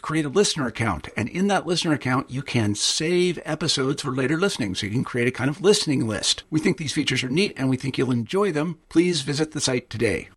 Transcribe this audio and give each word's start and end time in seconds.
to 0.00 0.06
create 0.06 0.24
a 0.24 0.30
listener 0.30 0.66
account. 0.66 1.10
And 1.14 1.28
in 1.28 1.48
that 1.48 1.66
listener 1.66 1.92
account, 1.92 2.30
you 2.30 2.40
can 2.40 2.74
save 2.74 3.38
episodes 3.44 4.00
for 4.00 4.10
later 4.10 4.38
listening. 4.38 4.74
So 4.74 4.86
you 4.86 4.92
can 4.92 5.04
create 5.04 5.28
a 5.28 5.30
kind 5.30 5.50
of 5.50 5.60
listening 5.60 6.08
list. 6.08 6.42
We 6.48 6.58
think 6.58 6.78
these 6.78 6.94
features 6.94 7.22
are 7.22 7.28
neat 7.28 7.52
and 7.56 7.68
we 7.68 7.76
think 7.76 7.98
you'll 7.98 8.10
enjoy 8.10 8.50
them. 8.50 8.78
Please 8.88 9.20
visit 9.20 9.52
the 9.52 9.60
site 9.60 9.90
today. 9.90 10.30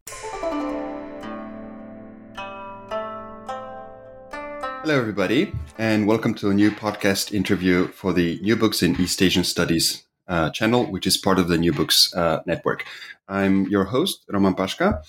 Hello, 4.82 4.99
everybody, 4.99 5.54
and 5.77 6.07
welcome 6.07 6.34
to 6.35 6.49
a 6.49 6.54
new 6.54 6.70
podcast 6.70 7.34
interview 7.34 7.88
for 7.88 8.12
the 8.12 8.38
New 8.41 8.57
Books 8.57 8.84
in 8.84 8.99
East 8.99 9.21
Asian 9.21 9.45
Studies 9.45 10.04
uh, 10.27 10.49
channel, 10.49 10.91
which 10.91 11.07
is 11.07 11.16
part 11.16 11.40
of 11.40 11.48
the 11.48 11.57
New 11.57 11.71
Books 11.71 12.13
uh, 12.13 12.41
Network. 12.45 12.84
I'm 13.29 13.66
your 13.68 13.85
host, 13.85 14.26
Roman 14.27 14.55
Pașca, 14.55 15.01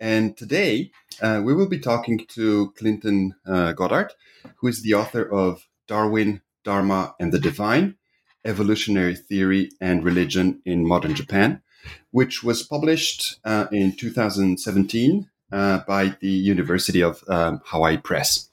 and 0.00 0.36
today 0.36 0.90
uh, 1.20 1.40
we 1.44 1.54
will 1.54 1.68
be 1.68 1.78
talking 1.78 2.26
to 2.28 2.72
Clinton 2.78 3.34
uh, 3.46 3.72
Godart, 3.74 4.10
who 4.56 4.68
is 4.68 4.82
the 4.82 4.94
author 4.94 5.22
of 5.22 5.66
Darwin, 5.86 6.42
Dharma, 6.64 7.14
and 7.18 7.32
the 7.32 7.38
Divine 7.38 7.96
Evolutionary 8.44 9.14
Theory 9.14 9.70
and 9.80 10.04
Religion 10.04 10.62
in 10.64 10.86
Modern 10.86 11.14
Japan, 11.14 11.62
which 12.10 12.42
was 12.42 12.62
published 12.62 13.38
uh, 13.44 13.66
in 13.70 13.92
2017 13.96 15.28
uh, 15.52 15.80
by 15.86 16.16
the 16.20 16.28
University 16.28 17.02
of 17.02 17.22
um, 17.28 17.60
Hawaii 17.66 17.96
Press. 17.96 18.48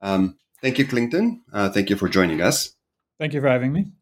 Um, 0.00 0.38
thank 0.62 0.78
you, 0.78 0.86
Clinton. 0.86 1.42
Uh, 1.52 1.68
thank 1.68 1.90
you 1.90 1.96
for 1.96 2.08
joining 2.08 2.40
us. 2.40 2.74
Thank 3.18 3.34
you 3.34 3.40
for 3.40 3.48
having 3.48 3.72
me. 3.72 3.92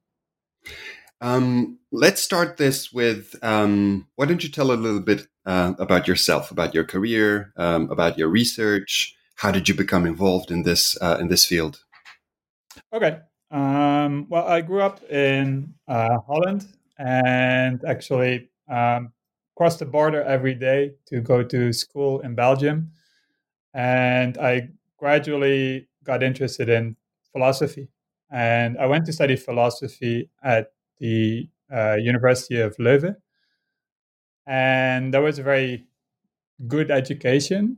Um, 1.21 1.79
let's 1.93 2.23
start 2.23 2.57
this 2.57 2.93
with 2.93 3.35
um, 3.43 4.07
why 4.17 4.27
don't 4.27 4.43
you 4.43 4.51
tell 4.51 4.71
a 4.71 4.75
little 4.75 5.01
bit 5.01 5.27
uh, 5.47 5.75
about 5.79 6.07
yourself, 6.07 6.51
about 6.51 6.75
your 6.75 6.85
career, 6.85 7.53
um, 7.57 7.91
about 7.91 8.19
your 8.19 8.29
research. 8.29 9.17
How 9.37 9.51
did 9.51 9.69
you 9.69 9.75
become 9.75 10.07
involved 10.07 10.51
in 10.51 10.63
this 10.63 11.01
uh, 11.01 11.19
in 11.21 11.29
this 11.29 11.45
field? 11.45 11.83
Okay. 12.93 13.19
Um, 13.51 14.27
well, 14.29 14.47
I 14.47 14.61
grew 14.61 14.81
up 14.81 15.03
in 15.11 15.75
uh, 15.89 16.19
Holland 16.27 16.67
and 16.99 17.85
actually 17.85 18.49
um, 18.69 19.13
crossed 19.57 19.79
the 19.79 19.87
border 19.87 20.23
every 20.23 20.55
day 20.55 20.95
to 21.07 21.21
go 21.21 21.43
to 21.43 21.73
school 21.73 22.21
in 22.21 22.35
Belgium. 22.35 22.91
And 23.75 24.37
I 24.39 24.71
gradually 24.99 25.89
got 26.05 26.23
interested 26.23 26.69
in 26.69 26.97
philosophy. 27.33 27.89
And 28.31 28.79
I 28.79 28.87
went 28.87 29.07
to 29.07 29.13
study 29.13 29.37
philosophy 29.37 30.31
at 30.43 30.73
the 30.99 31.49
uh, 31.73 31.97
University 31.99 32.61
of 32.61 32.77
Leuven. 32.79 33.17
And 34.47 35.13
that 35.13 35.21
was 35.21 35.39
a 35.39 35.43
very 35.43 35.87
good 36.67 36.91
education 36.91 37.77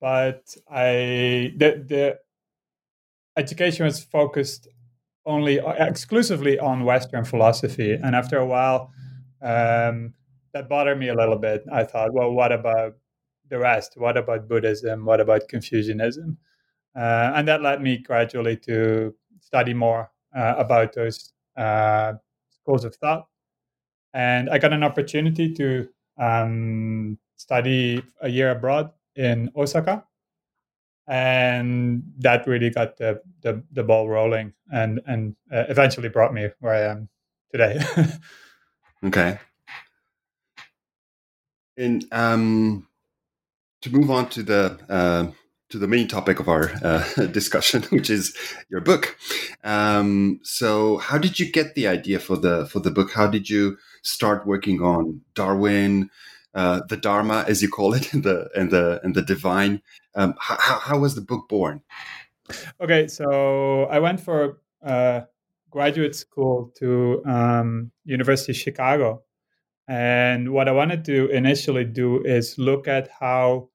but 0.00 0.54
i 0.70 1.52
the, 1.56 1.84
the 1.86 2.18
education 3.36 3.84
was 3.84 4.02
focused 4.02 4.68
only 5.26 5.60
uh, 5.60 5.72
exclusively 5.86 6.58
on 6.58 6.84
western 6.84 7.24
philosophy. 7.24 7.92
And 7.92 8.16
after 8.16 8.38
a 8.38 8.46
while 8.46 8.90
um, 9.42 10.14
that 10.52 10.68
bothered 10.68 10.98
me 10.98 11.08
a 11.08 11.14
little 11.14 11.38
bit. 11.38 11.62
I 11.72 11.84
thought 11.84 12.12
well 12.12 12.32
what 12.32 12.52
about 12.52 12.94
the 13.48 13.58
rest? 13.58 13.94
What 13.96 14.16
about 14.16 14.48
buddhism? 14.48 15.04
What 15.04 15.20
about 15.20 15.48
confucianism? 15.48 16.38
Uh, 16.96 17.32
and 17.34 17.46
that 17.48 17.62
led 17.62 17.80
me 17.80 17.98
gradually 17.98 18.56
to 18.56 19.14
study 19.40 19.74
more 19.74 20.10
uh, 20.36 20.54
about 20.58 20.94
those 20.94 21.32
uh, 21.56 22.14
schools 22.70 22.84
of 22.84 22.94
thought 22.96 23.26
and 24.14 24.48
i 24.50 24.58
got 24.58 24.72
an 24.72 24.82
opportunity 24.82 25.52
to 25.52 25.88
um, 26.20 27.18
study 27.40 28.02
a 28.20 28.28
year 28.28 28.50
abroad 28.50 28.90
in 29.16 29.50
Osaka. 29.56 30.04
And 31.08 32.02
that 32.18 32.46
really 32.46 32.70
got 32.70 32.98
the, 32.98 33.20
the, 33.40 33.64
the 33.72 33.82
ball 33.82 34.08
rolling 34.08 34.52
and, 34.72 35.00
and 35.06 35.34
uh, 35.52 35.64
eventually 35.68 36.08
brought 36.08 36.32
me 36.32 36.50
where 36.60 36.74
I 36.74 36.92
am 36.92 37.08
today. 37.50 37.80
okay. 39.04 39.38
And 41.76 42.04
um, 42.12 42.86
to 43.82 43.90
move 43.90 44.10
on 44.10 44.28
to 44.28 44.42
the 44.42 44.78
uh, 44.88 45.26
to 45.70 45.78
the 45.78 45.88
main 45.88 46.08
topic 46.08 46.40
of 46.40 46.48
our 46.48 46.72
uh, 46.82 47.04
discussion, 47.32 47.82
which 47.90 48.10
is 48.10 48.36
your 48.68 48.80
book. 48.80 49.16
Um, 49.64 50.40
so, 50.42 50.98
how 50.98 51.18
did 51.18 51.38
you 51.40 51.50
get 51.50 51.74
the 51.74 51.88
idea 51.88 52.18
for 52.18 52.36
the 52.36 52.66
for 52.66 52.80
the 52.80 52.90
book? 52.90 53.12
How 53.12 53.26
did 53.26 53.48
you 53.48 53.78
start 54.02 54.46
working 54.46 54.82
on 54.82 55.22
Darwin, 55.34 56.10
uh, 56.54 56.82
the 56.88 56.96
Dharma, 56.96 57.44
as 57.48 57.62
you 57.62 57.68
call 57.68 57.94
it, 57.94 58.12
and 58.12 58.22
the 58.22 58.50
and 58.54 58.70
the 58.70 59.00
and 59.02 59.14
the 59.14 59.22
divine? 59.22 59.82
Um, 60.14 60.34
how, 60.38 60.78
how 60.80 60.98
was 60.98 61.14
the 61.14 61.20
book 61.20 61.48
born? 61.48 61.82
Okay, 62.80 63.06
so 63.06 63.84
I 63.84 64.00
went 64.00 64.20
for 64.20 64.58
uh, 64.84 65.20
graduate 65.70 66.16
school 66.16 66.72
to 66.78 67.22
um, 67.24 67.92
University 68.04 68.50
of 68.50 68.56
Chicago, 68.56 69.22
and 69.86 70.50
what 70.52 70.68
I 70.68 70.72
wanted 70.72 71.04
to 71.04 71.28
initially 71.28 71.84
do 71.84 72.24
is 72.24 72.58
look 72.58 72.88
at 72.88 73.08
how 73.20 73.68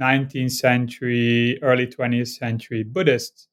19th 0.00 0.52
century, 0.52 1.58
early 1.62 1.86
20th 1.86 2.28
century 2.28 2.82
Buddhists, 2.82 3.48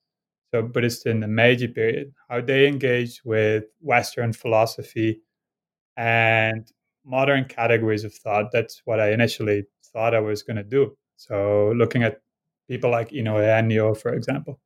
so 0.54 0.62
Buddhists 0.62 1.06
in 1.06 1.20
the 1.20 1.28
Meiji 1.28 1.68
period, 1.68 2.14
how 2.30 2.42
they 2.42 2.68
engaged 2.68 3.22
with 3.24 3.66
Western 3.80 4.34
philosophy 4.34 5.22
and 5.98 6.70
modern 7.06 7.46
categories 7.46 8.04
of 8.04 8.14
thought. 8.14 8.52
That's 8.52 8.82
what 8.86 9.00
I 9.00 9.12
initially 9.12 9.66
thought 9.94 10.16
I 10.16 10.20
was 10.20 10.44
going 10.44 10.58
to 10.58 10.64
do. 10.64 10.98
So 11.16 11.74
looking 11.76 12.04
at 12.04 12.22
people 12.68 12.92
like 12.92 13.12
Inoue 13.12 13.44
Enryo, 13.44 13.96
for 13.96 14.14
example. 14.14 14.60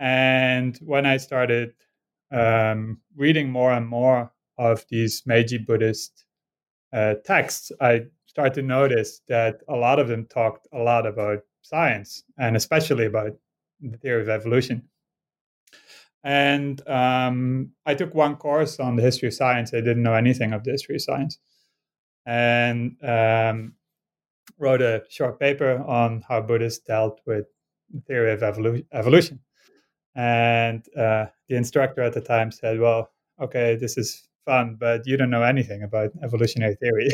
And 0.00 0.76
when 0.78 1.06
I 1.06 1.18
started 1.18 1.72
um, 2.32 3.00
reading 3.16 3.50
more 3.50 3.72
and 3.72 3.86
more 3.86 4.32
of 4.58 4.84
these 4.90 5.22
Meiji 5.26 5.58
Buddhist 5.58 6.24
uh, 6.92 7.14
texts, 7.24 7.70
I 7.80 8.06
start 8.34 8.52
to 8.52 8.62
notice 8.62 9.20
that 9.28 9.60
a 9.68 9.76
lot 9.76 10.00
of 10.00 10.08
them 10.08 10.26
talked 10.26 10.66
a 10.72 10.78
lot 10.78 11.06
about 11.06 11.38
science 11.62 12.24
and 12.36 12.56
especially 12.56 13.06
about 13.06 13.30
the 13.80 13.96
theory 13.98 14.22
of 14.22 14.28
evolution. 14.28 14.82
And 16.24 16.82
um, 16.88 17.70
I 17.86 17.94
took 17.94 18.12
one 18.12 18.34
course 18.34 18.80
on 18.80 18.96
the 18.96 19.02
history 19.02 19.28
of 19.28 19.34
science. 19.34 19.72
I 19.72 19.76
didn't 19.76 20.02
know 20.02 20.14
anything 20.14 20.52
of 20.52 20.64
the 20.64 20.72
history 20.72 20.96
of 20.96 21.02
science. 21.02 21.38
And 22.26 22.96
um, 23.04 23.74
wrote 24.58 24.82
a 24.82 25.04
short 25.08 25.38
paper 25.38 25.84
on 25.86 26.24
how 26.28 26.40
Buddhists 26.40 26.84
dealt 26.84 27.20
with 27.26 27.46
the 27.92 28.00
theory 28.00 28.32
of 28.32 28.40
evolu- 28.40 28.84
evolution. 28.92 29.38
And 30.16 30.84
uh, 30.98 31.26
the 31.48 31.54
instructor 31.54 32.02
at 32.02 32.14
the 32.14 32.20
time 32.20 32.50
said, 32.50 32.80
Well, 32.80 33.12
okay, 33.40 33.76
this 33.76 33.96
is 33.96 34.26
fun, 34.44 34.76
but 34.78 35.06
you 35.06 35.16
don't 35.16 35.30
know 35.30 35.42
anything 35.42 35.82
about 35.82 36.10
evolutionary 36.22 36.76
theory. 36.76 37.08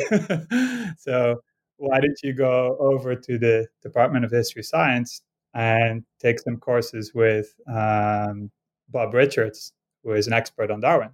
so 0.98 1.40
why 1.76 2.00
didn't 2.00 2.20
you 2.22 2.32
go 2.34 2.76
over 2.78 3.14
to 3.14 3.38
the 3.38 3.66
Department 3.82 4.24
of 4.24 4.30
History 4.30 4.62
Science 4.62 5.22
and 5.54 6.04
take 6.20 6.38
some 6.38 6.58
courses 6.58 7.12
with 7.14 7.54
um, 7.66 8.50
Bob 8.88 9.14
Richards, 9.14 9.72
who 10.04 10.12
is 10.12 10.26
an 10.26 10.32
expert 10.32 10.70
on 10.70 10.80
Darwin? 10.80 11.10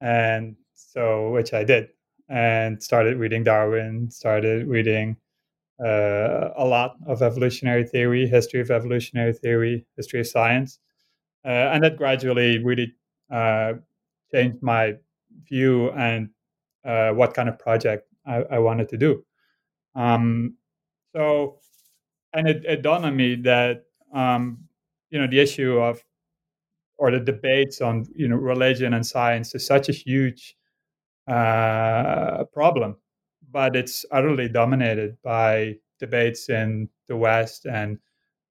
And 0.00 0.56
so, 0.74 1.30
which 1.30 1.52
I 1.52 1.64
did, 1.64 1.88
and 2.28 2.82
started 2.82 3.18
reading 3.18 3.44
Darwin, 3.44 4.10
started 4.10 4.66
reading 4.66 5.16
uh, 5.84 6.50
a 6.56 6.64
lot 6.64 6.96
of 7.06 7.22
evolutionary 7.22 7.84
theory, 7.84 8.26
history 8.26 8.60
of 8.60 8.70
evolutionary 8.70 9.32
theory, 9.32 9.86
history 9.96 10.20
of 10.20 10.26
science, 10.26 10.78
uh, 11.44 11.72
and 11.72 11.84
that 11.84 11.96
gradually 11.96 12.58
really 12.62 12.94
uh, 13.30 13.74
changed 14.32 14.62
my 14.62 14.94
view 15.46 15.90
and 15.92 16.30
uh, 16.84 17.10
what 17.10 17.34
kind 17.34 17.48
of 17.48 17.58
project 17.58 18.08
I, 18.26 18.42
I, 18.50 18.58
wanted 18.58 18.88
to 18.90 18.96
do. 18.96 19.24
Um, 19.94 20.56
so, 21.14 21.58
and 22.32 22.48
it, 22.48 22.64
it 22.64 22.82
dawned 22.82 23.04
on 23.04 23.16
me 23.16 23.36
that 23.36 23.84
um, 24.14 24.58
you 25.10 25.18
know 25.18 25.26
the 25.26 25.40
issue 25.40 25.78
of 25.78 26.02
or 26.98 27.10
the 27.10 27.20
debates 27.20 27.80
on 27.80 28.06
you 28.14 28.28
know 28.28 28.36
religion 28.36 28.94
and 28.94 29.06
science 29.06 29.54
is 29.54 29.66
such 29.66 29.88
a 29.88 29.92
huge 29.92 30.56
uh, 31.26 32.44
problem, 32.52 32.96
but 33.50 33.76
it's 33.76 34.04
utterly 34.10 34.48
dominated 34.48 35.16
by 35.22 35.76
debates 35.98 36.48
in 36.48 36.88
the 37.08 37.16
West 37.16 37.66
and 37.66 37.98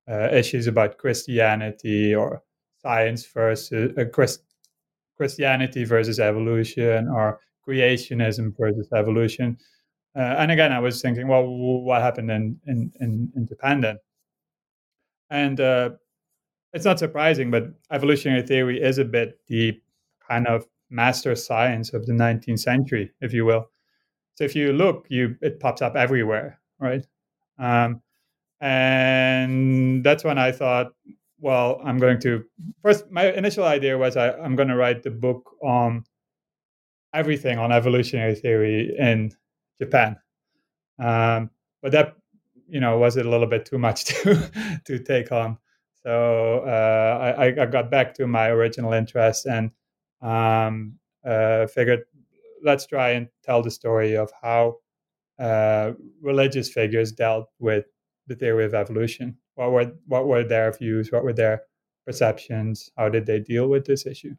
uh, 0.09 0.29
issues 0.31 0.67
about 0.67 0.97
Christianity 0.97 2.15
or 2.15 2.43
science 2.81 3.25
versus 3.25 3.97
uh, 3.97 4.05
Christ, 4.05 4.41
Christianity 5.17 5.83
versus 5.83 6.19
evolution 6.19 7.07
or 7.09 7.39
creationism 7.67 8.55
versus 8.57 8.87
evolution. 8.95 9.57
Uh, 10.15 10.35
and 10.39 10.51
again, 10.51 10.71
I 10.71 10.79
was 10.79 11.01
thinking, 11.01 11.27
well, 11.27 11.45
what 11.47 12.01
happened 12.01 12.31
in 12.31 12.59
in 12.67 12.91
in, 12.99 13.31
in 13.35 13.47
Japan 13.47 13.81
then? 13.81 13.97
And 15.29 15.59
uh, 15.59 15.89
it's 16.73 16.85
not 16.85 16.99
surprising, 16.99 17.51
but 17.51 17.65
evolutionary 17.91 18.43
theory 18.43 18.81
is 18.81 18.97
a 18.97 19.05
bit 19.05 19.39
the 19.47 19.79
kind 20.27 20.47
of 20.47 20.65
master 20.89 21.35
science 21.35 21.93
of 21.93 22.05
the 22.05 22.13
19th 22.13 22.59
century, 22.59 23.11
if 23.21 23.33
you 23.33 23.45
will. 23.45 23.69
So 24.35 24.43
if 24.43 24.55
you 24.55 24.73
look, 24.73 25.07
you 25.09 25.35
it 25.41 25.59
pops 25.59 25.81
up 25.81 25.95
everywhere, 25.95 26.59
right? 26.79 27.05
Um, 27.59 28.01
and 28.61 30.03
that's 30.03 30.23
when 30.23 30.37
I 30.37 30.51
thought, 30.51 30.93
well, 31.39 31.81
I'm 31.83 31.97
going 31.97 32.19
to 32.21 32.43
first. 32.81 33.09
My 33.11 33.31
initial 33.31 33.63
idea 33.63 33.97
was 33.97 34.17
I, 34.17 34.31
I'm 34.31 34.55
going 34.55 34.69
to 34.69 34.75
write 34.75 35.03
the 35.03 35.11
book 35.11 35.55
on 35.61 36.03
everything 37.13 37.57
on 37.57 37.71
evolutionary 37.71 38.35
theory 38.35 38.95
in 38.97 39.31
Japan, 39.79 40.17
um, 40.99 41.49
but 41.81 41.91
that 41.91 42.15
you 42.67 42.79
know 42.79 42.97
was 42.97 43.17
it 43.17 43.25
a 43.25 43.29
little 43.29 43.47
bit 43.47 43.65
too 43.65 43.77
much 43.77 44.05
to 44.23 44.79
to 44.85 44.99
take 44.99 45.31
on. 45.31 45.57
So 46.03 46.59
uh, 46.65 47.35
I, 47.37 47.47
I, 47.47 47.65
got 47.65 47.91
back 47.91 48.13
to 48.13 48.27
my 48.27 48.47
original 48.47 48.93
interest 48.93 49.45
and 49.45 49.71
um, 50.21 50.93
uh, 51.25 51.67
figured 51.67 52.03
let's 52.63 52.85
try 52.85 53.09
and 53.09 53.27
tell 53.43 53.61
the 53.61 53.71
story 53.71 54.15
of 54.15 54.31
how 54.41 54.77
uh, 55.37 55.91
religious 56.21 56.69
figures 56.69 57.11
dealt 57.11 57.49
with 57.59 57.85
the 58.27 58.35
theory 58.35 58.65
of 58.65 58.73
evolution. 58.73 59.37
What 59.57 59.71
were 59.71 59.91
what 60.05 60.27
were 60.27 60.43
their 60.43 60.71
views? 60.71 61.11
What 61.11 61.23
were 61.23 61.33
their 61.33 61.63
perceptions? 62.05 62.91
How 62.95 63.09
did 63.09 63.25
they 63.25 63.39
deal 63.39 63.67
with 63.67 63.85
this 63.85 64.05
issue? 64.05 64.35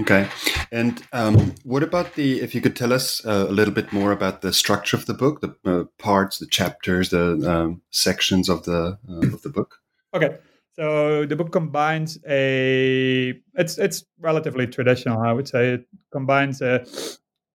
Okay. 0.00 0.28
And 0.72 1.00
um, 1.12 1.54
what 1.62 1.84
about 1.84 2.14
the, 2.14 2.40
if 2.40 2.52
you 2.52 2.60
could 2.60 2.74
tell 2.74 2.92
us 2.92 3.24
uh, 3.24 3.46
a 3.48 3.52
little 3.52 3.72
bit 3.72 3.92
more 3.92 4.10
about 4.10 4.40
the 4.40 4.52
structure 4.52 4.96
of 4.96 5.06
the 5.06 5.14
book, 5.14 5.40
the 5.40 5.54
uh, 5.64 5.84
parts, 5.98 6.38
the 6.38 6.46
chapters, 6.46 7.10
the 7.10 7.38
um, 7.48 7.82
sections 7.90 8.48
of 8.48 8.64
the 8.64 8.98
uh, 9.08 9.34
of 9.34 9.42
the 9.42 9.50
book? 9.50 9.76
Okay. 10.14 10.38
So 10.72 11.26
the 11.26 11.36
book 11.36 11.52
combines 11.52 12.18
a, 12.26 13.40
it's 13.54 13.78
it's 13.78 14.04
relatively 14.18 14.66
traditional, 14.66 15.20
I 15.20 15.32
would 15.32 15.46
say. 15.46 15.74
It 15.74 15.86
combines 16.10 16.60
a 16.60 16.84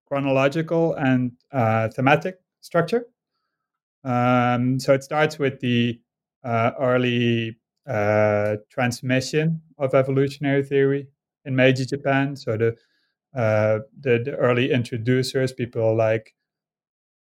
chronological 0.07 0.93
and 0.93 1.33
uh, 1.51 1.89
thematic 1.89 2.39
structure. 2.61 3.05
Um, 4.03 4.79
so 4.79 4.93
it 4.93 5.03
starts 5.03 5.37
with 5.37 5.59
the 5.59 5.99
uh, 6.43 6.71
early 6.79 7.57
uh, 7.87 8.57
transmission 8.69 9.61
of 9.77 9.93
evolutionary 9.93 10.63
theory 10.63 11.07
in 11.45 11.55
Meiji 11.55 11.85
Japan. 11.85 12.35
So 12.35 12.57
the 12.57 12.75
uh, 13.35 13.79
the, 13.99 14.19
the, 14.25 14.35
early 14.37 14.71
introducers, 14.71 15.53
people 15.53 15.95
like 15.95 16.33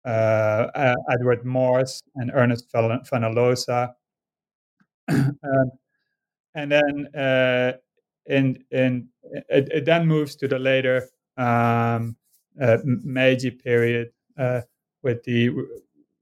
uh, 0.05 0.67
Edward 1.11 1.43
Morse 1.43 2.01
and 2.15 2.31
Ernest 2.33 2.71
Fenollosa. 2.71 3.93
um, 5.09 5.33
and 6.55 6.71
then 6.71 7.07
uh, 7.15 7.73
in 8.27 8.63
in 8.71 9.09
it, 9.49 9.69
it, 9.71 9.85
then 9.85 10.07
moves 10.07 10.35
to 10.37 10.47
the 10.47 10.57
later 10.57 11.09
um, 11.37 12.15
uh, 12.61 12.77
Meiji 12.85 13.51
period 13.51 14.11
with 15.03 15.23
the 15.23 15.49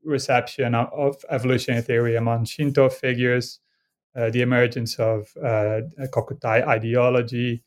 reception 0.08 0.76
of, 0.76 1.24
evolutionary 1.30 1.84
theory 1.84 2.16
among 2.16 2.46
Shinto 2.46 2.90
figures, 2.90 3.60
uh, 4.16 4.30
the 4.30 4.42
emergence 4.42 4.96
of 5.00 5.32
uh, 5.38 5.82
Kokutai 6.12 6.66
ideology, 6.66 7.64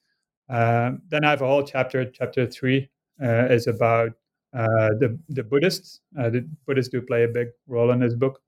um, 0.51 1.03
then 1.09 1.25
I 1.25 1.31
have 1.31 1.43
a 1.43 1.47
whole 1.47 1.63
chapter. 1.63 2.05
Chapter 2.05 2.45
three 2.47 2.91
uh, 3.23 3.47
is 3.47 3.69
about 3.69 4.11
uh, 4.53 4.91
the 4.99 5.17
the 5.29 5.45
Buddhists. 5.45 6.01
Uh, 6.19 6.29
the 6.29 6.49
Buddhists 6.67 6.91
do 6.91 7.01
play 7.01 7.23
a 7.23 7.29
big 7.29 7.49
role 7.69 7.93
in 7.93 8.01
this 8.01 8.15
book. 8.15 8.41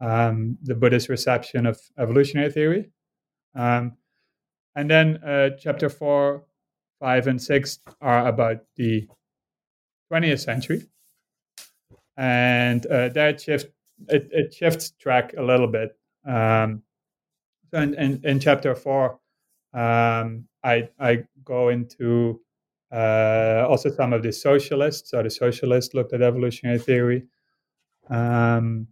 Um, 0.00 0.58
the 0.62 0.74
Buddhist 0.74 1.08
reception 1.08 1.64
of 1.64 1.80
evolutionary 1.98 2.50
theory, 2.52 2.90
um, 3.54 3.96
and 4.76 4.90
then 4.90 5.16
uh, 5.24 5.50
chapter 5.58 5.88
four, 5.88 6.44
five, 7.00 7.26
and 7.26 7.40
six 7.40 7.78
are 8.02 8.26
about 8.26 8.58
the 8.76 9.08
20th 10.12 10.40
century, 10.40 10.82
and 12.16 12.84
uh, 12.86 13.08
that 13.10 13.40
shift 13.40 13.70
it, 14.08 14.28
it, 14.32 14.54
shifts 14.54 14.92
track 14.98 15.34
a 15.36 15.42
little 15.42 15.66
bit. 15.66 15.96
Um, 16.26 16.82
so 17.70 17.80
in, 17.80 17.94
in, 17.94 18.20
in 18.24 18.40
chapter 18.40 18.74
four, 18.74 19.18
um, 19.72 20.46
I 20.62 20.88
I 20.98 21.24
go 21.44 21.68
into 21.68 22.40
uh, 22.92 23.66
also 23.68 23.90
some 23.90 24.12
of 24.12 24.22
the 24.22 24.32
socialists. 24.32 25.10
So 25.10 25.22
the 25.22 25.30
socialists 25.30 25.94
looked 25.94 26.12
at 26.12 26.22
evolutionary 26.22 26.78
theory, 26.78 27.24
um, 28.10 28.88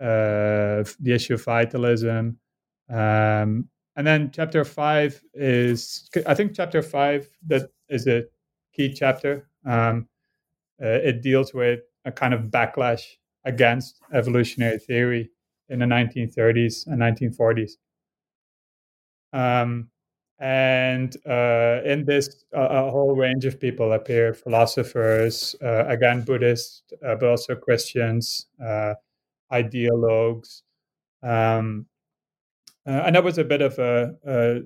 uh, 0.00 0.82
the 1.00 1.12
issue 1.12 1.34
of 1.34 1.44
vitalism, 1.44 2.38
um, 2.90 3.68
and 3.96 4.06
then 4.06 4.30
chapter 4.32 4.64
five 4.64 5.22
is 5.34 6.10
I 6.26 6.34
think 6.34 6.54
chapter 6.54 6.82
five 6.82 7.28
that 7.46 7.70
is 7.88 8.06
a 8.08 8.24
key 8.74 8.92
chapter. 8.92 9.48
Um, 9.64 10.08
uh, 10.82 10.88
it 10.88 11.22
deals 11.22 11.54
with 11.54 11.80
a 12.04 12.12
kind 12.12 12.34
of 12.34 12.42
backlash 12.42 13.02
against 13.44 14.00
evolutionary 14.12 14.78
theory 14.78 15.30
in 15.68 15.78
the 15.78 15.86
1930s 15.86 16.86
and 16.86 17.00
1940s. 17.00 17.72
Um, 19.32 19.90
and 20.40 21.16
uh, 21.26 21.80
in 21.84 22.04
this 22.04 22.44
a 22.52 22.90
whole 22.90 23.14
range 23.14 23.44
of 23.44 23.60
people 23.60 23.92
appear 23.92 24.34
philosophers 24.34 25.54
uh, 25.62 25.86
again 25.86 26.22
buddhists 26.22 26.82
uh, 27.06 27.14
but 27.14 27.28
also 27.28 27.54
christians 27.54 28.46
uh, 28.64 28.94
ideologues 29.52 30.62
um, 31.22 31.86
uh, 32.86 33.04
and 33.06 33.14
that 33.14 33.22
was 33.22 33.38
a 33.38 33.44
bit 33.44 33.62
of 33.62 33.78
a, 33.78 34.62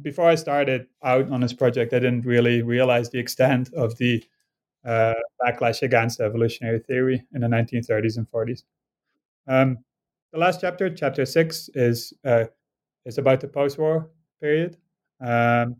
before 0.00 0.28
i 0.28 0.34
started 0.34 0.86
out 1.04 1.30
on 1.30 1.42
this 1.42 1.52
project 1.52 1.92
i 1.92 1.98
didn't 1.98 2.24
really 2.24 2.62
realize 2.62 3.10
the 3.10 3.18
extent 3.18 3.70
of 3.74 3.96
the 3.98 4.24
backlash 4.86 5.82
against 5.82 6.20
evolutionary 6.20 6.80
theory 6.80 7.22
in 7.34 7.40
the 7.40 7.46
1930s 7.46 8.16
and 8.16 8.30
40s 8.30 8.62
um, 9.48 9.78
the 10.32 10.38
last 10.38 10.60
chapter 10.60 10.88
chapter 10.94 11.24
six 11.24 11.68
is 11.74 12.12
is 13.04 13.18
about 13.18 13.40
the 13.40 13.48
post-war 13.48 14.10
period 14.40 14.76
um, 15.20 15.76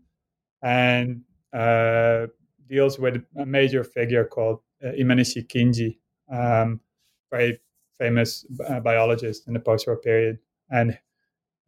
and 0.61 1.21
uh, 1.53 2.27
deals 2.67 2.97
with 2.97 3.23
a 3.37 3.45
major 3.45 3.83
figure 3.83 4.25
called 4.25 4.59
uh, 4.83 4.87
Imanishi 4.91 5.45
Kinji, 5.47 5.97
um, 6.31 6.79
very 7.29 7.59
famous 7.97 8.45
uh, 8.67 8.79
biologist 8.79 9.47
in 9.47 9.53
the 9.53 9.59
post-war 9.59 9.97
period, 9.97 10.39
and 10.71 10.97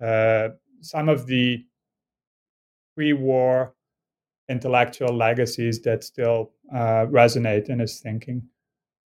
uh, 0.02 0.50
some 0.82 1.10
of 1.10 1.28
the 1.28 1.64
pre-war 2.96 3.75
intellectual 4.50 5.16
legacies 5.16 5.82
that 5.82 6.04
still 6.04 6.52
uh, 6.74 7.06
resonate 7.08 7.70
in 7.70 7.80
his 7.80 8.00
thinking. 8.00 8.44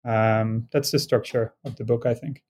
Um, 0.04 0.68
that's 0.72 0.90
the 0.90 0.98
structure 0.98 1.54
of 1.64 1.76
the 1.76 1.84
book, 1.84 2.06
I 2.06 2.14
think. 2.14 2.42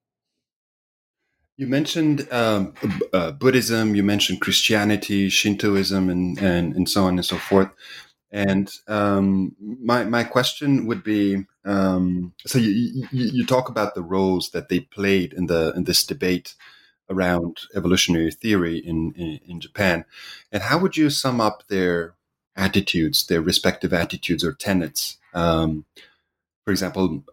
You 1.57 1.67
mentioned 1.67 2.27
um, 2.33 2.73
uh, 3.13 3.33
Buddhism, 3.33 3.95
you 3.95 4.03
mentioned 4.03 4.41
Christianity, 4.41 5.29
Shintoism, 5.29 6.09
and, 6.09 6.39
and, 6.39 6.75
and 6.75 6.89
so 6.89 7.05
on 7.05 7.19
and 7.19 7.25
so 7.25 7.37
forth. 7.37 7.69
And 8.33 8.73
um, 8.89 9.55
my, 9.61 10.05
my 10.05 10.25
question 10.25 10.87
would 10.87 11.05
be 11.05 11.45
um, 11.65 12.33
so 12.47 12.59
you, 12.59 13.07
you, 13.13 13.27
you, 13.33 13.47
talk 13.47 13.69
about 13.69 13.95
the 13.95 14.03
roles 14.03 14.51
that 14.51 14.71
they 14.71 14.81
played 14.81 15.35
in, 15.35 15.47
the, 15.47 15.75
in 15.77 15.85
this 15.85 16.07
debate 16.07 16.55
around 17.11 17.59
evolutionary 17.75 18.31
theory 18.31 18.79
in, 18.79 19.13
in, 19.17 19.41
in 19.47 19.61
Japan. 19.61 20.07
And 20.51 20.63
how 20.63 20.79
would 20.79 20.97
you 20.97 21.11
sum 21.11 21.41
up 21.41 21.65
their 21.69 22.15
attitudes, 22.57 23.27
their 23.27 23.41
respective 23.41 23.93
attitudes 23.93 24.45
or 24.45 24.53
tenets? 24.53 25.19
Um, 25.35 25.85
for 26.65 26.71
example, 26.71 27.25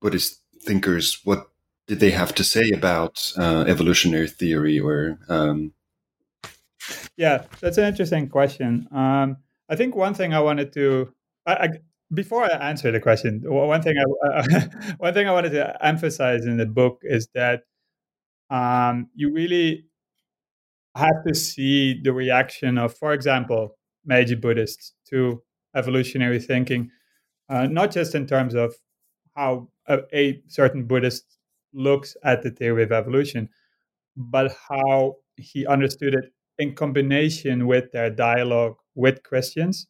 Buddhist 0.00 0.40
thinkers, 0.62 1.20
what 1.24 1.48
did 1.86 2.00
they 2.00 2.10
have 2.10 2.34
to 2.36 2.44
say 2.44 2.70
about 2.70 3.32
uh, 3.36 3.64
evolutionary 3.66 4.28
theory 4.28 4.78
or 4.78 5.18
um... 5.28 5.72
yeah 7.16 7.44
that's 7.60 7.76
an 7.76 7.84
interesting 7.84 8.28
question 8.28 8.88
um, 8.92 9.36
i 9.68 9.76
think 9.76 9.94
one 9.94 10.14
thing 10.14 10.32
i 10.32 10.40
wanted 10.40 10.72
to 10.72 11.12
I, 11.46 11.54
I, 11.54 11.68
before 12.14 12.44
I 12.44 12.48
answer 12.68 12.90
the 12.90 13.00
question, 13.00 13.42
one 13.44 13.82
thing 13.82 13.96
I 13.98 14.28
uh, 14.28 14.60
one 14.98 15.14
thing 15.14 15.28
I 15.28 15.32
wanted 15.32 15.52
to 15.52 15.84
emphasize 15.84 16.44
in 16.44 16.56
the 16.56 16.66
book 16.66 17.00
is 17.02 17.26
that 17.34 17.62
um, 18.50 19.08
you 19.14 19.32
really 19.32 19.86
have 20.94 21.24
to 21.26 21.34
see 21.34 22.00
the 22.02 22.12
reaction 22.12 22.76
of, 22.76 22.94
for 22.94 23.12
example, 23.14 23.78
Meiji 24.04 24.34
Buddhists 24.34 24.94
to 25.10 25.42
evolutionary 25.76 26.38
thinking, 26.38 26.90
uh, 27.48 27.66
not 27.66 27.90
just 27.90 28.14
in 28.14 28.26
terms 28.26 28.54
of 28.54 28.74
how 29.36 29.68
a, 29.88 30.00
a, 30.12 30.42
certain 30.48 30.84
Buddhist 30.84 31.38
looks 31.72 32.16
at 32.22 32.42
the 32.42 32.50
theory 32.50 32.82
of 32.82 32.92
evolution, 32.92 33.48
but 34.16 34.54
how 34.68 35.16
he 35.36 35.66
understood 35.66 36.14
it 36.14 36.32
in 36.58 36.74
combination 36.74 37.66
with 37.66 37.90
their 37.92 38.10
dialogue 38.10 38.76
with 38.94 39.22
Christians, 39.22 39.86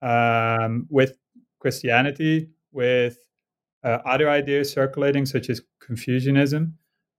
um, 0.00 0.86
with 0.88 1.12
Christianity, 1.60 2.48
with 2.72 3.18
uh, 3.84 3.98
other 4.06 4.30
ideas 4.30 4.72
circulating, 4.72 5.26
such 5.26 5.50
as 5.50 5.60
Confucianism, 5.80 6.78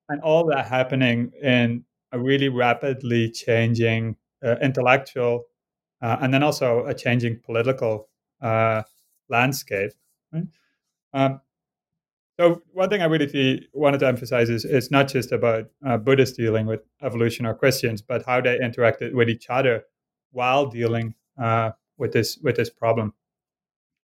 and 0.10 0.22
all 0.22 0.46
that 0.48 0.66
happening 0.66 1.32
in 1.42 1.84
a 2.12 2.20
really 2.20 2.50
rapidly 2.50 3.30
changing 3.30 4.16
uh, 4.44 4.56
intellectual 4.62 5.46
uh, 6.04 6.18
and 6.22 6.34
then 6.34 6.44
also 6.44 6.86
a 6.86 6.94
changing 6.94 7.40
political 7.44 8.10
uh, 8.42 8.84
landscape. 9.30 9.92
Right? 10.32 10.44
Um, 11.14 11.42
so 12.40 12.62
one 12.74 12.90
thing 12.90 13.02
I 13.02 13.06
really 13.06 13.68
wanted 13.74 14.00
to 14.00 14.08
emphasize 14.08 14.50
is 14.50 14.66
it's 14.66 14.92
not 14.92 15.08
just 15.08 15.32
about 15.32 15.70
uh, 15.86 15.98
Buddhists 15.98 16.36
dealing 16.36 16.66
with 16.66 16.82
evolution 17.02 17.46
or 17.46 17.54
Christians, 17.54 18.02
but 18.02 18.26
how 18.26 18.42
they 18.42 18.58
interacted 18.58 19.14
with 19.14 19.30
each 19.30 19.50
other 19.50 19.86
while 20.32 20.66
dealing 20.66 21.16
uh, 21.42 21.72
with 21.98 22.12
this 22.12 22.38
with 22.44 22.58
this 22.58 22.70
problem. 22.70 23.14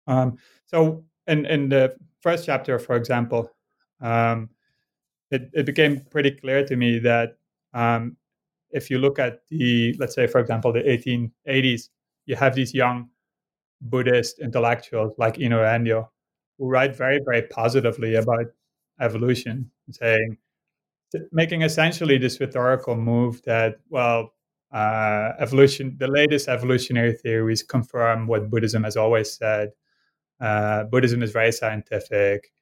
Um, 0.07 0.39
so 0.67 1.05
in 1.27 1.47
in 1.47 1.71
the 1.71 1.97
first 2.21 2.47
chapter, 2.47 2.79
for 2.79 2.95
example, 2.95 3.51
um, 4.01 4.51
it, 5.31 5.51
it 5.55 5.67
became 5.67 6.03
pretty 6.11 6.31
clear 6.31 6.65
to 6.67 6.77
me 6.77 6.99
that 7.01 7.39
um, 7.73 8.17
if 8.73 8.91
you 8.91 8.99
look 8.99 9.19
at 9.19 9.41
the, 9.49 9.95
let's 9.99 10.15
say, 10.15 10.27
for 10.27 10.41
example, 10.41 10.73
the 10.73 10.81
1880s, 10.81 11.89
you 12.27 12.37
have 12.37 12.55
these 12.55 12.75
young 12.75 13.09
Buddhist 13.81 14.39
intellectuals 14.41 15.15
like 15.19 15.37
Inoue 15.37 15.65
Enryo 15.65 16.09
who 16.59 16.69
write 16.69 16.95
very, 16.95 17.19
very 17.25 17.43
positively 17.43 18.15
about 18.15 18.47
evolution, 19.01 19.71
saying, 19.91 20.37
making 21.33 21.63
essentially 21.63 22.19
this 22.19 22.39
rhetorical 22.39 22.97
move 22.97 23.43
that, 23.43 23.77
well, 23.89 24.35
uh, 24.73 25.33
evolution, 25.41 25.97
the 25.99 26.07
latest 26.07 26.49
evolutionary 26.49 27.15
theories 27.15 27.63
confirm 27.63 28.27
what 28.27 28.51
Buddhism 28.51 28.85
has 28.85 28.97
always 28.97 29.33
said. 29.33 29.71
Uh, 30.41 30.85
Buddhism 30.85 31.23
is 31.23 31.33
very 31.33 31.51
scientific. 31.51 32.53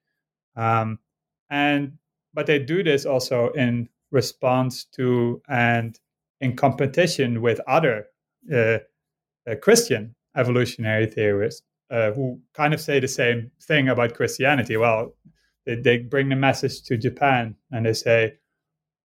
Um, 0.57 1.00
and 1.50 1.99
but 2.35 2.47
they 2.47 2.59
do 2.59 2.83
this 2.83 3.05
also 3.05 3.50
in 3.50 3.88
response 4.11 4.85
to 4.85 5.43
and 5.49 5.99
in 6.41 6.57
competition 6.57 7.43
with 7.43 7.61
other 7.67 8.07
uh, 8.53 8.79
uh, 9.49 9.55
Christian 9.61 10.15
evolutionary 10.37 11.07
theorists 11.07 11.62
uh, 11.91 12.12
who 12.12 12.41
kind 12.55 12.75
of 12.75 12.81
say 12.81 13.00
the 13.00 13.09
same 13.09 13.50
thing 13.62 13.88
about 13.88 14.15
Christianity. 14.15 14.77
Well, 14.77 15.15
they, 15.67 15.77
they 15.77 15.99
bring 15.99 16.29
the 16.29 16.37
message 16.37 16.83
to 16.85 16.97
Japan 16.97 17.57
and 17.73 17.87
they 17.87 17.93
say, 17.93 18.35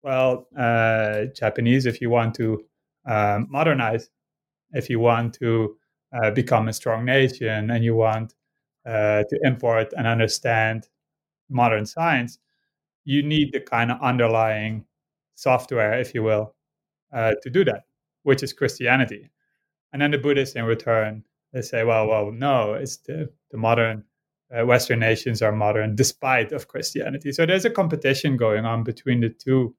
well, 0.03 0.47
uh, 0.57 1.25
Japanese, 1.35 1.85
if 1.85 1.99
you 1.99 2.09
want 2.09 2.35
to 2.35 2.63
um, 3.07 3.47
modernize, 3.49 4.09
if 4.73 4.89
you 4.89 4.99
want 4.99 5.33
to 5.35 5.77
uh, 6.13 6.31
become 6.31 6.67
a 6.67 6.73
strong 6.73 7.05
nation 7.05 7.71
and 7.71 7.83
you 7.83 7.95
want 7.95 8.33
uh, 8.85 9.23
to 9.29 9.39
import 9.43 9.93
and 9.97 10.05
understand 10.05 10.87
modern 11.49 11.85
science, 11.85 12.39
you 13.05 13.23
need 13.23 13.53
the 13.53 13.61
kind 13.61 13.91
of 13.91 14.01
underlying 14.01 14.85
software, 15.35 15.99
if 15.99 16.13
you 16.13 16.23
will, 16.23 16.55
uh, 17.13 17.33
to 17.43 17.49
do 17.49 17.63
that, 17.63 17.83
which 18.23 18.43
is 18.43 18.51
Christianity. 18.51 19.29
And 19.93 20.01
then 20.01 20.11
the 20.11 20.17
Buddhists, 20.17 20.55
in 20.55 20.65
return, 20.65 21.23
they 21.53 21.61
say, 21.61 21.83
well, 21.83 22.07
well, 22.07 22.31
no, 22.31 22.73
it's 22.73 22.97
the, 22.97 23.29
the 23.51 23.57
modern 23.57 24.03
uh, 24.53 24.65
Western 24.65 24.99
nations 24.99 25.41
are 25.41 25.51
modern 25.51 25.95
despite 25.95 26.51
of 26.51 26.67
Christianity. 26.67 27.31
So 27.31 27.45
there's 27.45 27.65
a 27.65 27.69
competition 27.69 28.37
going 28.37 28.65
on 28.65 28.83
between 28.83 29.21
the 29.21 29.29
two 29.29 29.75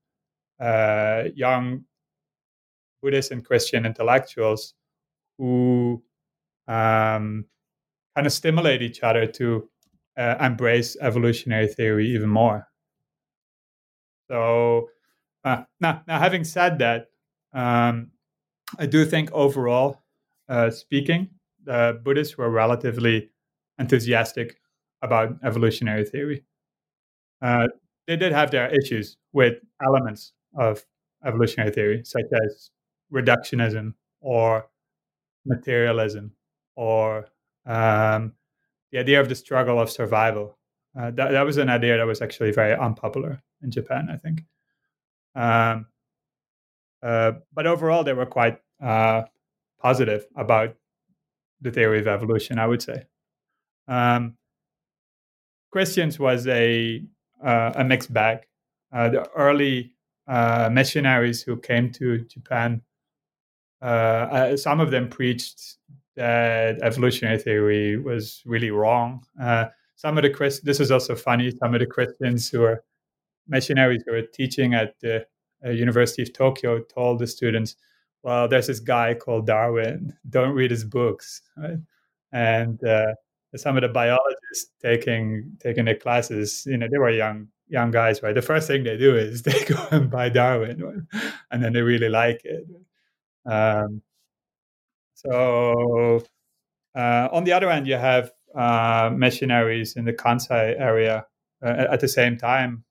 uh, 0.59 1.25
young 1.35 1.85
Buddhist 3.02 3.30
and 3.30 3.45
Christian 3.45 3.85
intellectuals 3.85 4.75
who 5.38 6.02
um, 6.66 7.45
kind 8.14 8.26
of 8.26 8.33
stimulate 8.33 8.83
each 8.83 9.02
other 9.02 9.26
to 9.26 9.68
uh, 10.16 10.37
embrace 10.40 10.97
evolutionary 11.00 11.68
theory 11.68 12.09
even 12.09 12.28
more. 12.28 12.66
So 14.30 14.90
uh, 15.45 15.64
now, 15.80 16.02
now, 16.06 16.18
having 16.18 16.45
said 16.45 16.78
that, 16.80 17.09
um, 17.52 18.11
I 18.78 18.87
do 18.87 19.04
think 19.04 19.30
overall 19.33 20.02
uh, 20.49 20.71
speaking, 20.71 21.30
the 21.64 22.00
Buddhists 22.04 22.38
were 22.38 22.50
relatively 22.50 23.30
enthusiastic 23.78 24.61
about 25.02 25.37
evolutionary 25.45 26.04
theory. 26.04 26.45
Uh, 27.42 27.68
they 28.06 28.16
did 28.16 28.33
have 28.33 28.50
their 28.50 28.68
issues 28.75 29.16
with 29.33 29.54
elements 29.85 30.33
of 30.56 30.85
evolutionary 31.25 31.73
theory, 31.73 32.02
such 32.04 32.25
as 32.45 32.71
reductionism 33.12 33.95
or 34.21 34.68
materialism 35.47 36.33
or 36.76 37.26
um, 37.66 38.33
the 38.92 38.99
idea 38.99 39.21
of 39.21 39.28
the 39.28 39.35
struggle 39.35 39.80
of 39.80 39.90
survival. 39.90 40.59
Uh, 40.99 41.11
that, 41.12 41.33
that 41.33 41.45
was 41.47 41.59
an 41.59 41.68
idea 41.71 41.97
that 41.97 42.06
was 42.06 42.23
actually 42.23 42.52
very 42.52 42.75
unpopular 42.76 43.42
in 43.62 43.70
Japan, 43.70 44.08
I 44.10 44.16
think. 44.16 44.44
Um, 45.34 45.86
uh, 47.02 47.32
but 47.52 47.66
overall, 47.66 48.04
they 48.04 48.12
were 48.12 48.26
quite 48.26 48.58
uh, 48.82 49.22
positive 49.80 50.26
about 50.36 50.75
the 51.60 51.70
theory 51.70 52.00
of 52.00 52.08
evolution, 52.08 52.58
I 52.58 52.66
would 52.66 52.82
say. 52.82 53.04
Um, 53.88 54.36
Christians 55.70 56.18
was 56.18 56.46
a 56.46 57.02
uh, 57.42 57.72
a 57.76 57.84
mixed 57.84 58.12
bag. 58.12 58.46
Uh, 58.92 59.08
the 59.10 59.28
early 59.36 59.92
uh, 60.26 60.70
missionaries 60.72 61.42
who 61.42 61.56
came 61.56 61.92
to 61.92 62.18
Japan, 62.25 62.80
uh, 63.82 64.56
some 64.56 64.80
of 64.80 64.90
them 64.90 65.08
preached 65.08 65.76
that 66.16 66.80
evolutionary 66.82 67.38
theory 67.38 67.98
was 67.98 68.42
really 68.46 68.70
wrong. 68.70 69.22
some 69.96 70.16
of 70.18 70.22
the 70.22 70.30
Christ- 70.30 70.64
this 70.64 70.80
is 70.80 70.90
also 70.90 71.14
funny. 71.14 71.50
Some 71.50 71.75
of 71.75 71.80
the 71.80 71.86
Christians 71.86 72.48
who 72.48 72.60
were 72.60 72.82
missionaries 73.48 74.02
who 74.06 74.12
were 74.12 74.22
teaching 74.22 74.74
at 74.74 74.94
the 75.00 75.26
uh, 75.64 75.70
University 75.70 76.22
of 76.22 76.32
Tokyo 76.32 76.80
told 76.82 77.18
the 77.18 77.26
students, 77.26 77.76
"Well, 78.22 78.48
there's 78.48 78.66
this 78.68 78.80
guy 78.80 79.14
called 79.14 79.46
Darwin. 79.46 80.14
Don't 80.28 80.54
read 80.54 80.70
his 80.70 80.84
books." 80.84 81.42
Right? 81.56 81.78
And 82.32 82.82
uh, 82.84 83.14
some 83.56 83.76
of 83.76 83.82
the 83.82 83.88
biologists 83.88 84.70
taking 84.82 85.56
taking 85.60 85.84
their 85.84 85.96
classes, 85.96 86.64
you 86.66 86.76
know, 86.76 86.86
they 86.90 86.98
were 86.98 87.10
young 87.10 87.48
young 87.68 87.90
guys, 87.90 88.22
right? 88.22 88.34
The 88.34 88.42
first 88.42 88.68
thing 88.68 88.84
they 88.84 88.96
do 88.96 89.16
is 89.16 89.42
they 89.42 89.64
go 89.64 89.86
and 89.90 90.10
buy 90.10 90.28
Darwin, 90.28 90.82
right? 90.82 91.32
and 91.50 91.62
then 91.62 91.72
they 91.72 91.82
really 91.82 92.08
like 92.08 92.42
it. 92.44 92.64
Um, 93.46 94.02
so, 95.14 96.22
uh, 96.94 97.28
on 97.32 97.44
the 97.44 97.52
other 97.52 97.70
hand, 97.70 97.86
you 97.86 97.96
have 97.96 98.30
uh, 98.54 99.10
missionaries 99.14 99.96
in 99.96 100.04
the 100.04 100.12
Kansai 100.12 100.78
area 100.78 101.26
uh, 101.64 101.86
at 101.90 102.00
the 102.00 102.08
same 102.08 102.36
time 102.36 102.84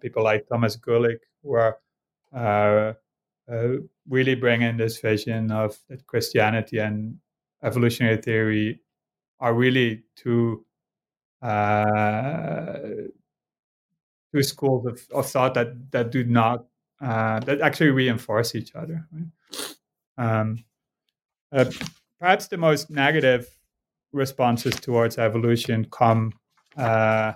people 0.00 0.22
like 0.22 0.46
Thomas 0.48 0.76
Gulick 0.76 1.18
were 1.42 1.78
uh, 2.34 2.92
uh, 3.50 3.68
really 4.08 4.34
bringing 4.34 4.76
this 4.76 4.98
vision 5.00 5.50
of 5.50 5.78
that 5.88 6.06
Christianity 6.06 6.78
and 6.78 7.18
evolutionary 7.62 8.16
theory 8.16 8.80
are 9.40 9.54
really 9.54 10.02
two 10.16 10.64
uh, 11.42 12.78
two 14.34 14.42
schools 14.42 14.86
of, 14.86 15.06
of 15.12 15.26
thought 15.30 15.54
that 15.54 15.90
that 15.92 16.10
do 16.10 16.24
not 16.24 16.66
uh, 17.00 17.40
that 17.40 17.60
actually 17.60 17.90
reinforce 17.90 18.54
each 18.54 18.74
other. 18.74 19.06
Right? 19.12 19.70
Um, 20.18 20.64
uh, 21.52 21.70
perhaps 22.18 22.48
the 22.48 22.56
most 22.56 22.90
negative 22.90 23.48
responses 24.12 24.74
towards 24.80 25.18
evolution 25.18 25.86
come 25.90 26.32
uh, 26.76 27.34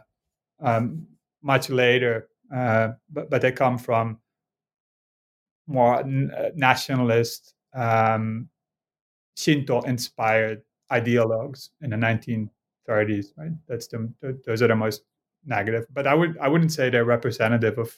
um, 0.61 1.07
much 1.43 1.71
later, 1.71 2.29
uh, 2.55 2.93
but, 3.11 3.31
but 3.31 3.43
they 3.43 3.53
come 3.53 3.79
from 3.79 4.19
more 5.67 6.01
n- 6.01 6.33
uh, 6.37 6.51
nationalist, 6.55 7.55
um, 7.75 8.49
Shinto 9.37 9.81
inspired 9.83 10.63
ideologues 10.93 11.71
in 11.81 11.91
the 11.91 11.97
1930s. 11.97 13.33
Right, 13.37 13.53
that's 13.69 13.87
the, 13.87 14.13
those 14.45 14.63
are 14.63 14.69
the 14.69 14.77
most 14.77 15.03
negative. 15.47 15.87
But 15.93 16.07
I 16.07 16.15
would 16.15 16.37
I 16.39 16.49
wouldn't 16.49 16.73
say 16.73 16.91
they're 16.91 17.05
representative 17.05 17.79
of 17.79 17.97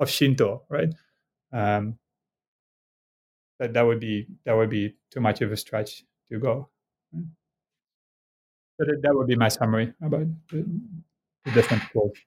of 0.00 0.10
Shinto. 0.10 0.64
Right, 0.68 0.92
um, 1.52 1.98
that 3.58 3.72
that 3.74 3.82
would 3.82 4.00
be 4.00 4.26
that 4.44 4.56
would 4.56 4.70
be 4.70 4.96
too 5.10 5.20
much 5.20 5.42
of 5.42 5.52
a 5.52 5.56
stretch 5.56 6.04
to 6.28 6.38
go. 6.38 6.68
So 8.76 8.86
that, 8.86 9.02
that 9.02 9.14
would 9.14 9.28
be 9.28 9.36
my 9.36 9.48
summary 9.48 9.94
about 10.02 10.26
the, 10.50 10.66
the 11.44 11.50
different 11.52 11.84
approach. 11.84 12.26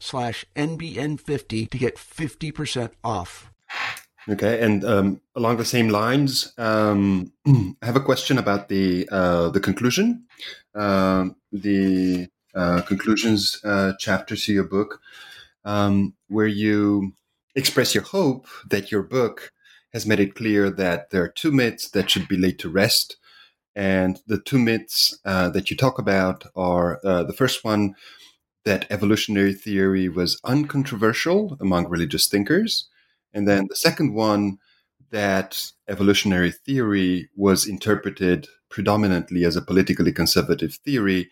slash 0.00 0.44
NBN50 0.56 1.70
to 1.70 1.78
get 1.78 1.96
50% 1.96 2.90
off. 3.02 3.50
Okay, 4.28 4.60
and 4.62 4.84
um, 4.84 5.20
along 5.34 5.56
the 5.56 5.64
same 5.64 5.88
lines, 5.88 6.52
um, 6.58 7.32
I 7.46 7.86
have 7.86 7.96
a 7.96 8.00
question 8.00 8.36
about 8.36 8.68
the 8.68 9.08
uh, 9.10 9.48
the 9.48 9.60
conclusion, 9.60 10.26
uh, 10.74 11.28
the 11.50 12.28
uh, 12.54 12.82
conclusions 12.82 13.58
uh, 13.64 13.94
chapter 13.98 14.36
to 14.36 14.52
your 14.52 14.64
book, 14.64 15.00
um, 15.64 16.14
where 16.28 16.46
you 16.46 17.14
express 17.54 17.94
your 17.94 18.04
hope 18.04 18.46
that 18.68 18.92
your 18.92 19.02
book 19.02 19.50
has 19.94 20.04
made 20.04 20.20
it 20.20 20.34
clear 20.34 20.68
that 20.68 21.08
there 21.10 21.22
are 21.22 21.28
two 21.28 21.50
myths 21.50 21.88
that 21.90 22.10
should 22.10 22.28
be 22.28 22.36
laid 22.36 22.58
to 22.58 22.68
rest, 22.68 23.16
and 23.74 24.20
the 24.26 24.38
two 24.38 24.58
myths 24.58 25.18
uh, 25.24 25.48
that 25.48 25.70
you 25.70 25.76
talk 25.76 25.98
about 25.98 26.44
are 26.54 27.00
uh, 27.02 27.22
the 27.22 27.32
first 27.32 27.64
one 27.64 27.94
that 28.64 28.86
evolutionary 28.90 29.54
theory 29.54 30.08
was 30.08 30.40
uncontroversial 30.44 31.56
among 31.60 31.88
religious 31.88 32.28
thinkers. 32.28 32.88
And 33.32 33.46
then 33.46 33.66
the 33.68 33.76
second 33.76 34.14
one, 34.14 34.58
that 35.10 35.72
evolutionary 35.88 36.52
theory 36.52 37.30
was 37.36 37.66
interpreted 37.66 38.48
predominantly 38.68 39.44
as 39.44 39.56
a 39.56 39.62
politically 39.62 40.12
conservative 40.12 40.74
theory 40.84 41.30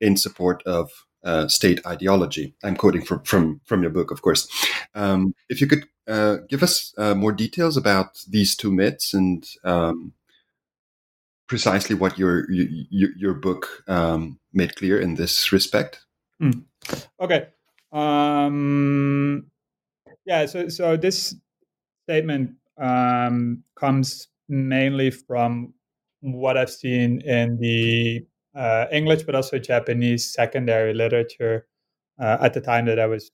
in 0.00 0.16
support 0.16 0.62
of 0.64 0.90
uh, 1.24 1.48
state 1.48 1.84
ideology. 1.86 2.54
I'm 2.62 2.76
quoting 2.76 3.04
from, 3.04 3.22
from, 3.24 3.60
from 3.64 3.82
your 3.82 3.90
book, 3.90 4.10
of 4.10 4.22
course. 4.22 4.48
Um, 4.94 5.34
if 5.48 5.60
you 5.60 5.66
could 5.66 5.84
uh, 6.06 6.38
give 6.48 6.62
us 6.62 6.94
uh, 6.96 7.14
more 7.14 7.32
details 7.32 7.76
about 7.76 8.18
these 8.28 8.56
two 8.56 8.72
myths 8.72 9.12
and 9.12 9.46
um, 9.64 10.14
precisely 11.48 11.94
what 11.94 12.18
your 12.18 12.50
your, 12.50 13.10
your 13.16 13.34
book 13.34 13.82
um, 13.88 14.38
made 14.52 14.76
clear 14.76 15.00
in 15.00 15.16
this 15.16 15.52
respect. 15.52 16.00
Mm. 16.42 16.64
Okay. 17.20 17.48
Um, 17.92 19.46
yeah. 20.26 20.46
So 20.46 20.68
so 20.68 20.96
this 20.96 21.34
statement 22.06 22.52
um, 22.78 23.64
comes 23.76 24.28
mainly 24.48 25.10
from 25.10 25.74
what 26.20 26.56
I've 26.56 26.70
seen 26.70 27.20
in 27.22 27.58
the 27.58 28.26
uh, 28.54 28.86
English, 28.92 29.24
but 29.24 29.34
also 29.34 29.58
Japanese 29.58 30.32
secondary 30.32 30.94
literature 30.94 31.66
uh, 32.20 32.38
at 32.40 32.54
the 32.54 32.60
time 32.60 32.86
that 32.86 32.98
I 32.98 33.06
was 33.06 33.30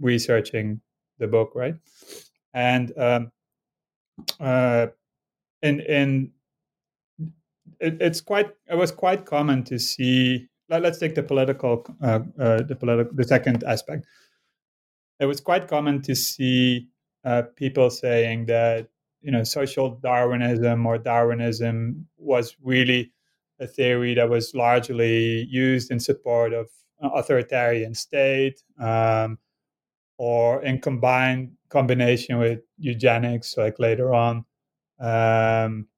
researching 0.00 0.80
the 1.18 1.28
book, 1.28 1.52
right? 1.54 1.76
And 2.54 2.92
um, 2.98 3.32
uh, 4.40 4.86
in 5.62 5.80
in 5.80 6.32
it, 7.80 7.96
it's 8.00 8.20
quite 8.20 8.50
it 8.70 8.74
was 8.76 8.90
quite 8.92 9.24
common 9.24 9.64
to 9.64 9.78
see 9.78 10.48
let, 10.68 10.84
us 10.84 10.98
take 10.98 11.14
the 11.14 11.22
political 11.22 11.84
uh, 12.02 12.20
uh, 12.38 12.62
the 12.62 12.76
political 12.76 13.14
the 13.14 13.24
second 13.24 13.64
aspect. 13.64 14.06
It 15.20 15.26
was 15.26 15.40
quite 15.40 15.68
common 15.68 16.02
to 16.02 16.14
see 16.14 16.88
uh, 17.24 17.42
people 17.56 17.90
saying 17.90 18.46
that 18.46 18.88
you 19.22 19.30
know 19.30 19.44
social 19.44 19.90
darwinism 20.02 20.86
or 20.86 20.98
darwinism 20.98 22.06
was 22.18 22.56
really 22.62 23.12
a 23.60 23.66
theory 23.66 24.14
that 24.14 24.28
was 24.28 24.54
largely 24.54 25.44
used 25.44 25.90
in 25.90 25.98
support 25.98 26.52
of 26.52 26.66
authoritarian 27.00 27.94
state 27.94 28.62
um, 28.80 29.38
or 30.18 30.62
in 30.62 30.80
combined 30.80 31.52
combination 31.68 32.38
with 32.38 32.60
eugenics 32.78 33.56
like 33.56 33.78
later 33.78 34.14
on. 34.14 34.44
Um, 35.00 35.88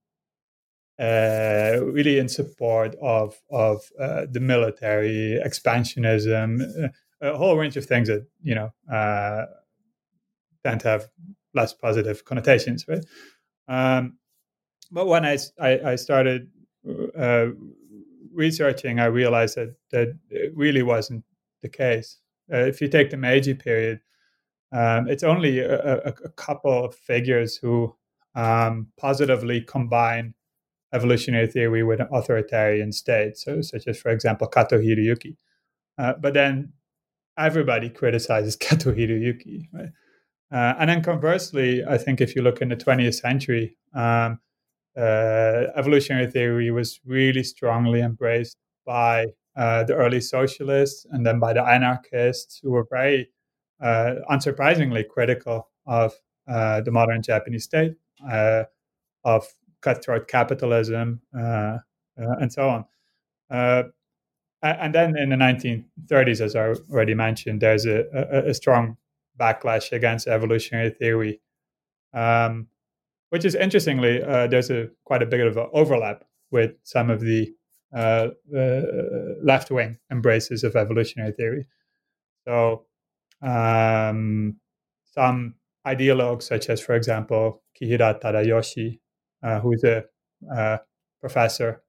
really 1.98 2.18
in 2.18 2.28
support 2.28 2.94
of 3.02 3.34
of 3.50 3.76
uh, 4.00 4.26
the 4.30 4.40
military 4.40 5.40
expansionism, 5.44 6.48
uh, 6.84 6.88
a 7.20 7.37
whole 7.37 7.56
range 7.56 7.76
of 7.76 7.84
things 7.87 8.08
that 8.08 8.24
you 8.40 8.54
know 8.54 8.70
uh, 8.92 9.46
tend 10.64 10.80
to 10.80 10.88
have 10.88 11.08
less 11.54 11.72
positive 11.74 12.24
connotations, 12.24 12.87
right? 12.88 13.04
Um, 13.66 14.18
but 14.92 15.06
when 15.08 15.24
I 15.24 15.38
I, 15.61 15.92
I 15.92 15.96
started 15.96 16.48
uh, 17.18 17.46
researching, 18.32 19.00
I 19.00 19.06
realized 19.06 19.56
that 19.56 19.74
that 19.90 20.08
it 20.30 20.52
really 20.54 20.82
wasn't 20.82 21.24
the 21.62 21.68
case. 21.68 22.18
Uh, 22.52 22.66
if 22.70 22.80
you 22.80 22.88
take 22.88 23.11
the 23.11 23.16
Meiji 23.16 23.54
period, 23.54 24.00
um, 24.72 25.08
it's 25.08 25.24
only 25.24 25.58
a, 25.58 25.78
a, 25.94 26.14
a, 26.24 26.30
couple 26.30 26.84
of 26.84 26.94
figures 26.94 27.56
who 27.56 27.94
um, 28.34 28.87
positively 28.96 29.61
combine 29.61 30.34
evolutionary 30.92 31.46
theory 31.46 31.83
with 31.83 32.01
an 32.01 32.09
authoritarian 32.12 32.92
state, 32.92 33.37
so 33.37 33.61
such 33.61 33.87
as, 33.87 33.98
for 33.98 34.11
example, 34.11 34.46
Kato 34.46 34.79
Hiroyuki. 34.79 35.37
Uh, 35.98 36.14
but 36.20 36.35
then 36.35 36.72
everybody 37.37 37.90
criticizes 37.90 38.57
Kato 38.61 38.92
Hiroyuki. 38.92 39.64
Right? 39.72 39.90
Uh, 40.51 40.74
and 40.79 40.88
then 40.88 41.03
conversely, 41.03 41.85
I 41.85 41.98
think 41.98 42.20
if 42.20 42.35
you 42.35 42.42
look 42.42 42.62
in 42.62 42.70
the 42.70 42.77
20th 42.77 43.14
century, 43.14 43.77
um, 43.94 44.40
uh, 44.96 45.66
evolutionary 45.77 46.27
theory 46.31 46.70
was 46.70 47.01
really 47.05 47.42
strongly 47.42 48.01
embraced 48.01 48.57
by 48.87 49.27
uh, 49.57 49.85
the 49.85 49.94
early 49.94 50.20
socialists 50.20 51.07
and 51.11 51.27
then 51.27 51.38
by 51.38 51.53
the 51.53 51.62
anarchists 51.62 52.59
who 52.62 52.70
were 52.70 52.87
very 52.90 53.29
uh, 53.83 54.14
unsurprisingly 54.31 55.07
critical 55.07 55.68
of 55.87 56.14
uh, 56.48 56.81
the 56.81 56.90
modern 56.90 57.22
Japanese 57.22 57.64
state, 57.64 57.92
of 59.24 59.46
cutthroat 59.82 60.28
capitalism, 60.28 61.20
uh, 61.36 61.78
uh, 62.20 62.36
and 62.40 62.52
so 62.52 62.68
on. 62.68 62.84
Uh, 63.50 63.84
and 64.62 64.94
then 64.94 65.16
in 65.16 65.28
the 65.30 65.36
1930s, 65.36 66.40
as 66.40 66.56
I 66.56 66.68
already 66.90 67.14
mentioned, 67.14 67.60
there's 67.60 67.86
a, 67.86 68.04
a, 68.12 68.50
a 68.50 68.54
strong 68.54 68.96
backlash 69.38 69.92
against 69.92 70.26
evolutionary 70.26 70.90
theory, 70.90 71.40
um, 72.12 72.66
which 73.30 73.44
is 73.44 73.54
interestingly, 73.54 74.22
uh, 74.22 74.48
there's 74.48 74.70
a 74.70 74.88
quite 75.04 75.22
a 75.22 75.26
bit 75.26 75.46
of 75.46 75.56
an 75.56 75.68
overlap 75.72 76.24
with 76.50 76.72
some 76.82 77.08
of 77.08 77.20
the 77.20 77.54
uh, 77.94 78.28
uh, 78.56 78.82
left 79.42 79.70
wing 79.70 79.98
embraces 80.10 80.64
of 80.64 80.74
evolutionary 80.76 81.32
theory. 81.32 81.66
So, 82.46 82.86
um, 83.42 84.56
some 85.04 85.54
ideologues, 85.86 86.42
such 86.42 86.68
as, 86.68 86.80
for 86.80 86.94
example, 86.94 87.62
Kihira 87.80 88.20
Tadayoshi, 88.20 88.98
who 89.42 89.72
is 89.72 89.85
a 89.85 90.05
uh, 90.53 90.79
professor, 91.20 91.83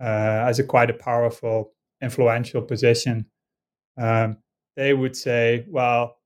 uh, 0.00 0.04
has 0.46 0.58
a 0.58 0.64
quite 0.64 0.90
a 0.90 0.94
powerful, 0.94 1.72
influential 2.02 2.62
position. 2.62 3.26
Um, 3.96 4.38
they 4.76 4.92
would 4.92 5.16
say, 5.16 5.64
well, 5.68 6.16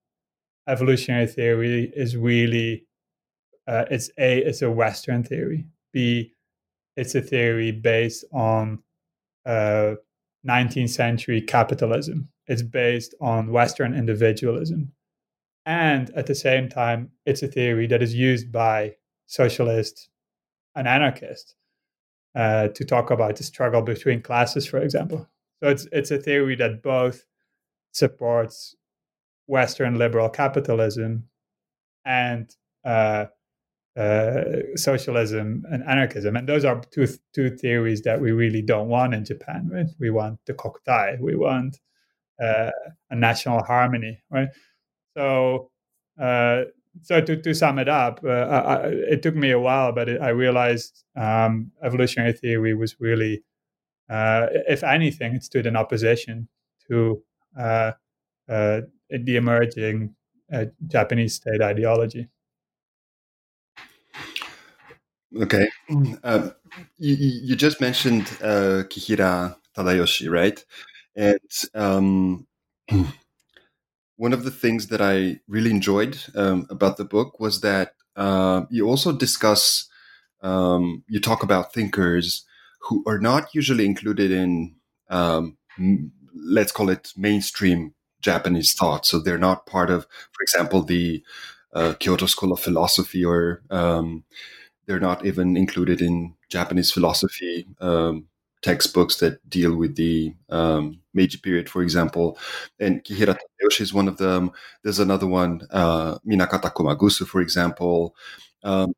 evolutionary 0.69 1.27
theory 1.27 1.93
is 1.95 2.17
really 2.17 2.87
uh, 3.67 3.85
it's 3.91 4.11
a 4.19 4.39
it's 4.39 4.63
a 4.63 4.71
Western 4.71 5.23
theory. 5.23 5.67
B, 5.93 6.35
it's 6.97 7.15
a 7.15 7.21
theory 7.21 7.71
based 7.71 8.25
on 8.33 8.83
uh, 9.45 9.95
19th 10.49 10.91
century 10.91 11.43
capitalism. 11.43 12.29
It's 12.47 12.63
based 12.63 13.15
on 13.21 13.53
Western 13.53 13.95
individualism, 13.95 14.93
and 15.67 16.11
at 16.17 16.27
the 16.27 16.35
same 16.35 16.71
time, 16.71 17.11
it's 17.27 17.43
a 17.43 17.49
theory 17.49 17.87
that 17.89 18.03
is 18.03 18.15
used 18.15 18.51
by 18.51 18.95
socialists 19.27 20.09
an 20.79 20.87
anarchist 20.87 21.55
uh, 22.35 22.69
to 22.69 22.85
talk 22.85 23.11
about 23.11 23.37
the 23.37 23.43
struggle 23.43 23.83
between 23.83 24.23
classes, 24.23 24.67
for 24.67 24.79
example. 24.79 25.29
So 25.63 25.71
it's 25.71 25.87
it's 25.93 26.11
a 26.11 26.19
theory 26.19 26.57
that 26.57 26.83
both 26.83 27.25
supports 27.93 28.77
Western 29.47 29.97
liberal 29.97 30.29
capitalism 30.29 31.29
and 32.05 32.55
uh, 32.85 33.27
uh, 33.97 34.43
socialism 34.77 35.65
and 35.71 35.83
anarchism, 35.85 36.37
and 36.37 36.49
those 36.49 36.65
are 36.65 36.81
two 36.93 37.09
two 37.35 37.51
theories 37.51 38.03
that 38.03 38.21
we 38.21 38.31
really 38.31 38.63
don't 38.63 38.89
want 38.89 39.15
in 39.15 39.25
Japan. 39.25 39.69
Right? 39.73 39.89
We 39.99 40.11
want 40.11 40.39
the 40.47 40.55
kokutai, 40.55 41.19
we 41.21 41.35
want 41.35 41.81
uh, 42.41 42.71
a 43.11 43.17
national 43.17 43.65
harmony, 43.65 44.23
right? 44.31 44.49
So, 45.17 45.71
uh, 46.21 46.65
so 47.03 47.21
to, 47.21 47.37
to 47.37 47.55
sum 47.55 47.79
it 47.79 47.89
up, 47.89 48.21
uh, 48.25 48.29
I, 48.29 48.77
it 48.89 49.23
took 49.23 49.35
me 49.35 49.51
a 49.51 49.61
while, 49.61 49.93
but 49.93 50.09
it, 50.09 50.21
I 50.21 50.31
realized 50.31 51.05
um, 51.17 51.73
evolutionary 51.83 52.33
theory 52.33 52.75
was 52.75 52.97
really, 53.01 53.45
uh, 54.11 54.47
if 54.69 54.83
anything, 54.83 55.35
it 55.35 55.45
stood 55.45 55.67
in 55.67 55.77
opposition 55.77 56.49
to 56.89 57.23
uh, 57.59 57.93
uh, 58.49 58.81
the 59.11 59.37
emerging 59.37 60.15
Japanese 60.87 61.35
state 61.35 61.61
ideology. 61.61 62.29
Okay. 65.37 65.69
Um, 66.25 66.55
you, 66.97 67.15
you, 67.17 67.57
just 67.57 67.83
mentioned 67.83 68.25
Kihira 68.25 69.57
Tadayoshi, 69.77 70.31
right? 70.31 70.65
And 71.15 71.39
um, 71.75 72.47
one 74.19 74.33
of 74.33 74.45
the 74.45 74.51
things 74.51 74.89
that 74.89 75.01
I 75.01 75.41
really 75.47 75.71
enjoyed 75.71 76.19
um, 76.35 76.67
about 76.69 76.97
the 76.97 77.05
book 77.05 77.39
was 77.39 77.61
that 77.61 77.95
uh, 78.17 78.63
you 78.69 78.89
also 78.89 79.13
discuss, 79.13 79.89
um, 80.43 81.05
you 81.09 81.21
talk 81.21 81.45
about 81.45 81.73
thinkers 81.73 82.45
who 82.81 83.05
are 83.07 83.21
not 83.21 83.55
usually 83.55 83.87
included 83.87 84.33
in, 84.33 84.75
um, 85.09 85.57
let's 86.35 86.73
call 86.73 86.91
it 86.91 87.13
mainstream 87.17 87.95
Japanese 88.21 88.75
thought. 88.75 89.07
So 89.07 89.21
they're 89.21 89.39
not 89.39 89.67
part 89.67 89.89
of, 89.89 90.03
for 90.33 90.43
example, 90.43 90.83
the 90.83 91.23
uh, 91.73 91.95
Kyoto 92.01 92.27
School 92.27 92.53
of 92.53 92.59
Philosophy, 92.59 93.25
or 93.25 93.63
um, 93.71 94.25
they're 94.87 94.99
not 94.99 95.25
even 95.25 95.57
included 95.57 96.01
in 96.03 96.35
Japanese 96.51 96.91
philosophy 96.91 97.69
um, 97.81 98.27
textbooks 98.63 99.17
that 99.17 99.49
deal 99.49 99.77
with 99.77 99.97
the 99.97 100.35
um, 100.49 101.01
Meiji 101.15 101.39
period, 101.39 101.69
for 101.69 101.83
example. 101.83 102.39
And 102.79 103.05
Kihira 103.05 103.37
Tadayoshi 103.37 103.83
is 103.83 103.95
one 103.95 104.09
of 104.09 104.19
them. 104.19 104.53
There's 104.83 104.99
another 104.99 105.27
one, 105.27 105.67
uh, 105.71 106.19
Minakata 106.27 106.73
Kumagusu, 106.73 107.27
for 107.27 107.41
example. 107.41 108.15
Um, 108.63 108.93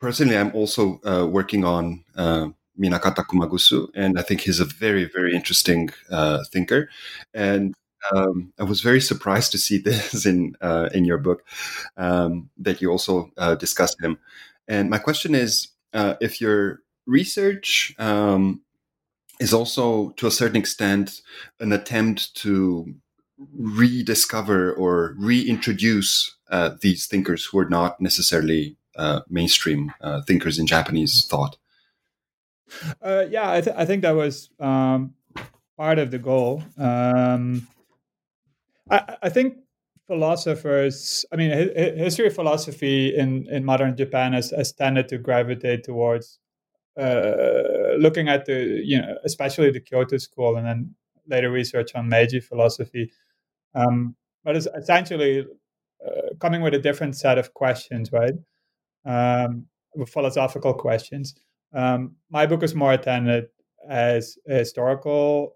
personally, 0.00 0.36
I'm 0.36 0.54
also 0.54 1.00
uh, 1.04 1.26
working 1.26 1.64
on 1.64 2.04
uh, 2.16 2.48
Minakata 2.80 3.24
Kumagusu, 3.26 3.88
and 3.94 4.18
I 4.18 4.22
think 4.22 4.42
he's 4.42 4.60
a 4.60 4.64
very, 4.64 5.04
very 5.04 5.34
interesting 5.34 5.90
uh, 6.10 6.44
thinker. 6.52 6.88
And 7.32 7.74
um, 8.14 8.52
I 8.58 8.64
was 8.64 8.80
very 8.80 9.00
surprised 9.00 9.52
to 9.52 9.58
see 9.58 9.78
this 9.88 10.26
in 10.26 10.56
uh, 10.60 10.90
in 10.94 11.04
your 11.04 11.18
book 11.18 11.44
um, 11.96 12.50
that 12.58 12.80
you 12.80 12.90
also 12.90 13.32
uh, 13.36 13.54
discussed 13.56 14.00
him. 14.02 14.18
And 14.68 14.90
my 14.90 14.98
question 14.98 15.34
is, 15.34 15.68
if 15.92 16.40
you're 16.40 16.83
research 17.06 17.94
um, 17.98 18.62
is 19.40 19.52
also, 19.52 20.10
to 20.10 20.26
a 20.26 20.30
certain 20.30 20.56
extent, 20.56 21.20
an 21.60 21.72
attempt 21.72 22.34
to 22.36 22.94
rediscover 23.52 24.72
or 24.72 25.14
reintroduce 25.18 26.36
uh, 26.50 26.70
these 26.80 27.06
thinkers 27.06 27.44
who 27.44 27.58
are 27.58 27.68
not 27.68 28.00
necessarily 28.00 28.76
uh, 28.96 29.20
mainstream 29.28 29.92
uh, 30.00 30.22
thinkers 30.22 30.58
in 30.58 30.66
Japanese 30.66 31.26
thought. 31.26 31.56
Uh, 33.02 33.24
yeah, 33.28 33.50
I, 33.50 33.60
th- 33.60 33.76
I, 33.76 33.84
think 33.84 34.02
that 34.02 34.12
was 34.12 34.50
um, 34.58 35.14
part 35.76 35.98
of 35.98 36.10
the 36.10 36.18
goal. 36.18 36.62
Um, 36.78 37.66
I, 38.90 39.16
I, 39.22 39.28
think 39.28 39.58
philosophers, 40.06 41.24
I 41.32 41.36
mean, 41.36 41.50
history 41.50 42.26
of 42.26 42.34
philosophy 42.34 43.16
in, 43.16 43.46
in 43.48 43.64
modern 43.64 43.96
Japan 43.96 44.32
has, 44.32 44.50
has 44.50 44.72
tended 44.72 45.08
to 45.08 45.18
gravitate 45.18 45.84
towards 45.84 46.38
uh, 46.98 47.96
looking 47.98 48.28
at 48.28 48.44
the 48.46 48.80
you 48.84 49.00
know 49.00 49.16
especially 49.24 49.70
the 49.70 49.80
Kyoto 49.80 50.16
school 50.18 50.56
and 50.56 50.66
then 50.66 50.94
later 51.26 51.50
research 51.50 51.94
on 51.94 52.08
Meiji 52.08 52.40
philosophy, 52.40 53.10
um, 53.74 54.14
but 54.44 54.56
it's 54.56 54.68
essentially 54.76 55.46
uh, 56.06 56.34
coming 56.40 56.60
with 56.62 56.74
a 56.74 56.78
different 56.78 57.16
set 57.16 57.38
of 57.38 57.54
questions, 57.54 58.12
right? 58.12 58.34
Um, 59.06 59.66
philosophical 60.06 60.74
questions. 60.74 61.34
Um, 61.72 62.16
my 62.30 62.46
book 62.46 62.62
is 62.62 62.74
more 62.74 62.94
intended 62.94 63.46
as 63.88 64.38
a 64.48 64.54
historical, 64.54 65.54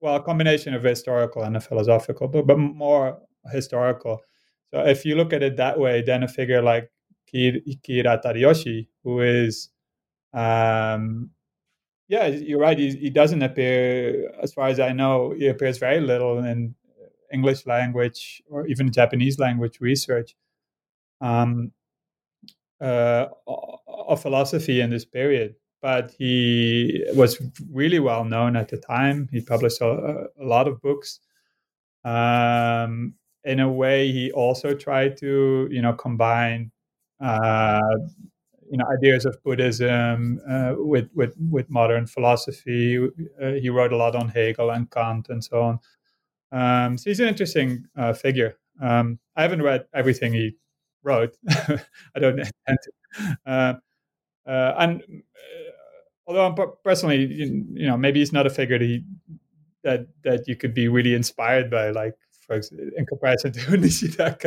well, 0.00 0.16
a 0.16 0.22
combination 0.22 0.74
of 0.74 0.82
historical 0.82 1.42
and 1.42 1.56
a 1.56 1.60
philosophical 1.60 2.28
book, 2.28 2.46
but 2.46 2.58
more 2.58 3.18
historical. 3.52 4.20
So 4.72 4.80
if 4.80 5.04
you 5.04 5.16
look 5.16 5.32
at 5.32 5.42
it 5.42 5.56
that 5.56 5.78
way, 5.78 6.02
then 6.02 6.22
a 6.22 6.28
figure 6.28 6.62
like 6.62 6.90
Kihira 7.32 8.22
Tadayoshi, 8.22 8.88
who 9.04 9.20
is 9.20 9.70
um, 10.32 11.30
yeah, 12.08 12.26
you're 12.26 12.58
right. 12.58 12.78
He, 12.78 12.96
he, 12.96 13.10
doesn't 13.10 13.42
appear, 13.42 14.32
as 14.42 14.52
far 14.52 14.68
as 14.68 14.80
I 14.80 14.92
know, 14.92 15.34
he 15.36 15.46
appears 15.46 15.78
very 15.78 16.00
little 16.00 16.38
in 16.38 16.74
English 17.32 17.66
language 17.66 18.42
or 18.48 18.66
even 18.66 18.90
Japanese 18.90 19.38
language 19.38 19.78
research 19.80 20.34
um, 21.20 21.72
uh, 22.80 23.26
of 23.86 24.22
philosophy 24.22 24.80
in 24.80 24.90
this 24.90 25.04
period. 25.04 25.54
But 25.80 26.10
he 26.18 27.04
was 27.14 27.40
really 27.70 28.00
well 28.00 28.24
known 28.24 28.56
at 28.56 28.68
the 28.68 28.78
time. 28.78 29.28
He 29.30 29.40
published 29.40 29.80
a, 29.80 30.26
a 30.40 30.44
lot 30.44 30.66
of 30.66 30.80
books. 30.82 31.20
Um, 32.04 33.14
in 33.44 33.60
a 33.60 33.70
way, 33.70 34.10
he 34.10 34.32
also 34.32 34.74
tried 34.74 35.16
to, 35.18 35.68
you 35.70 35.80
know, 35.80 35.92
combine 35.92 36.72
uh, 37.20 37.80
you 38.70 38.78
know 38.78 38.86
ideas 38.96 39.24
of 39.24 39.42
Buddhism 39.42 40.40
uh, 40.48 40.74
with 40.76 41.08
with 41.14 41.34
with 41.50 41.70
modern 41.70 42.06
philosophy. 42.06 42.98
Uh, 43.40 43.52
he 43.52 43.68
wrote 43.68 43.92
a 43.92 43.96
lot 43.96 44.14
on 44.14 44.28
Hegel 44.28 44.70
and 44.70 44.90
Kant 44.90 45.28
and 45.28 45.42
so 45.42 45.62
on. 45.62 45.78
Um, 46.50 46.98
so 46.98 47.10
he's 47.10 47.20
an 47.20 47.28
interesting 47.28 47.84
uh, 47.96 48.12
figure. 48.12 48.58
Um, 48.80 49.18
I 49.36 49.42
haven't 49.42 49.62
read 49.62 49.86
everything 49.92 50.32
he 50.32 50.56
wrote. 51.02 51.36
I 51.48 52.18
don't 52.18 52.38
intend 52.66 52.78
to. 52.82 53.38
Uh, 53.46 53.74
uh, 54.46 54.74
and 54.78 55.02
uh, 55.02 55.70
although 56.26 56.46
I'm 56.46 56.54
personally, 56.84 57.26
you, 57.26 57.66
you, 57.72 57.86
know, 57.86 57.96
maybe 57.96 58.20
he's 58.20 58.32
not 58.32 58.46
a 58.46 58.50
figure 58.50 58.78
that, 58.78 58.84
he, 58.84 59.04
that 59.84 60.06
that 60.24 60.48
you 60.48 60.56
could 60.56 60.74
be 60.74 60.88
really 60.88 61.14
inspired 61.14 61.70
by, 61.70 61.90
like 61.90 62.14
for 62.40 62.60
in 62.96 63.04
comparison 63.06 63.52
to 63.52 63.60
Nishida 63.60 64.38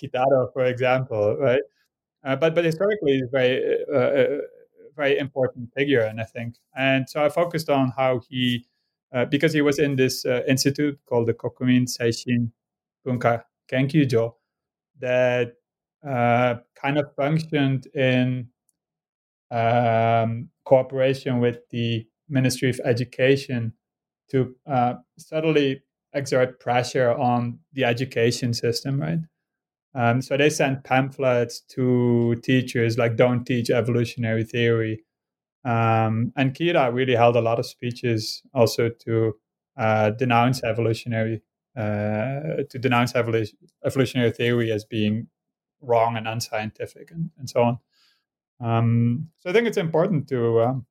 Kitaro, 0.00 0.52
for 0.52 0.64
example, 0.64 1.36
right? 1.38 1.62
Uh, 2.24 2.36
but 2.36 2.54
but 2.54 2.64
historically, 2.64 3.14
he's 3.14 3.28
very 3.32 3.60
uh, 3.92 3.96
uh, 3.98 4.38
very 4.96 5.18
important 5.18 5.72
figure, 5.74 6.02
and 6.02 6.20
I 6.20 6.24
think, 6.24 6.56
and 6.76 7.08
so 7.08 7.24
I 7.24 7.28
focused 7.28 7.68
on 7.68 7.92
how 7.96 8.20
he, 8.28 8.66
uh, 9.12 9.24
because 9.24 9.52
he 9.52 9.60
was 9.60 9.78
in 9.78 9.96
this 9.96 10.24
uh, 10.24 10.42
institute 10.46 10.98
called 11.06 11.26
the 11.26 11.34
Kokumin 11.34 11.86
Seishin 11.88 12.52
Bunka 13.06 13.42
Kenkyujo, 13.70 14.34
that 15.00 15.54
uh, 16.06 16.56
kind 16.80 16.98
of 16.98 17.12
functioned 17.16 17.86
in 17.94 18.48
um, 19.50 20.48
cooperation 20.64 21.40
with 21.40 21.58
the 21.70 22.06
Ministry 22.28 22.70
of 22.70 22.80
Education 22.84 23.72
to 24.30 24.54
subtly 25.18 25.82
exert 26.14 26.60
pressure 26.60 27.12
on 27.12 27.58
the 27.72 27.84
education 27.84 28.54
system, 28.54 29.00
right? 29.00 29.18
Um, 29.94 30.22
so 30.22 30.36
they 30.36 30.50
sent 30.50 30.84
pamphlets 30.84 31.60
to 31.74 32.36
teachers 32.42 32.96
like 32.98 33.16
"Don't 33.16 33.44
teach 33.44 33.70
evolutionary 33.70 34.44
theory," 34.44 35.04
um, 35.64 36.32
and 36.36 36.54
Kira 36.54 36.92
really 36.92 37.14
held 37.14 37.36
a 37.36 37.40
lot 37.40 37.58
of 37.58 37.66
speeches 37.66 38.42
also 38.54 38.88
to 38.88 39.34
uh, 39.76 40.10
denounce 40.10 40.62
evolutionary 40.62 41.42
uh, 41.76 42.64
to 42.70 42.78
denounce 42.78 43.14
evolution, 43.14 43.58
evolutionary 43.84 44.30
theory 44.30 44.72
as 44.72 44.84
being 44.84 45.28
wrong 45.80 46.16
and 46.16 46.28
unscientific, 46.28 47.10
and, 47.10 47.30
and 47.38 47.48
so 47.48 47.62
on. 47.62 47.78
Um, 48.60 49.28
so 49.40 49.50
I 49.50 49.52
think 49.52 49.66
it's 49.66 49.76
important 49.76 50.28
to 50.28 50.62
um, 50.62 50.86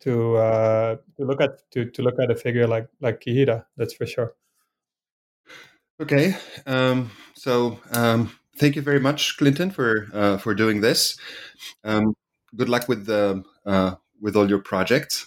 to 0.00 0.36
uh, 0.36 0.96
to 1.16 1.24
look 1.24 1.40
at 1.40 1.70
to, 1.72 1.90
to 1.90 2.02
look 2.02 2.18
at 2.20 2.30
a 2.30 2.36
figure 2.36 2.66
like 2.66 2.88
like 3.00 3.20
Kihira. 3.20 3.64
That's 3.76 3.94
for 3.94 4.06
sure. 4.06 4.34
Okay, 6.00 6.36
um, 6.64 7.10
so 7.34 7.80
um, 7.90 8.30
thank 8.56 8.76
you 8.76 8.82
very 8.82 9.00
much, 9.00 9.36
Clinton, 9.36 9.72
for 9.72 10.06
uh, 10.12 10.38
for 10.38 10.54
doing 10.54 10.80
this. 10.80 11.18
Um, 11.82 12.14
good 12.54 12.68
luck 12.68 12.88
with 12.88 13.06
the 13.06 13.42
uh, 13.66 13.96
with 14.20 14.36
all 14.36 14.48
your 14.48 14.60
projects, 14.60 15.26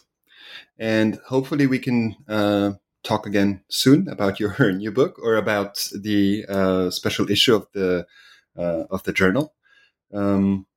and 0.79 1.19
hopefully 1.27 1.67
we 1.67 1.77
can 1.77 2.15
uh, 2.29 2.71
talk 3.03 3.25
again 3.25 3.65
soon 3.67 4.07
about 4.07 4.39
your 4.39 4.71
new 4.71 4.93
book 4.93 5.19
or 5.21 5.35
about 5.35 5.89
the 5.93 6.45
uh, 6.47 6.89
special 6.89 7.29
issue 7.29 7.53
of 7.53 7.67
the 7.73 8.05
uh, 8.57 8.85
of 8.89 9.03
the 9.03 9.11
journal. 9.11 9.53
Um, 10.13 10.67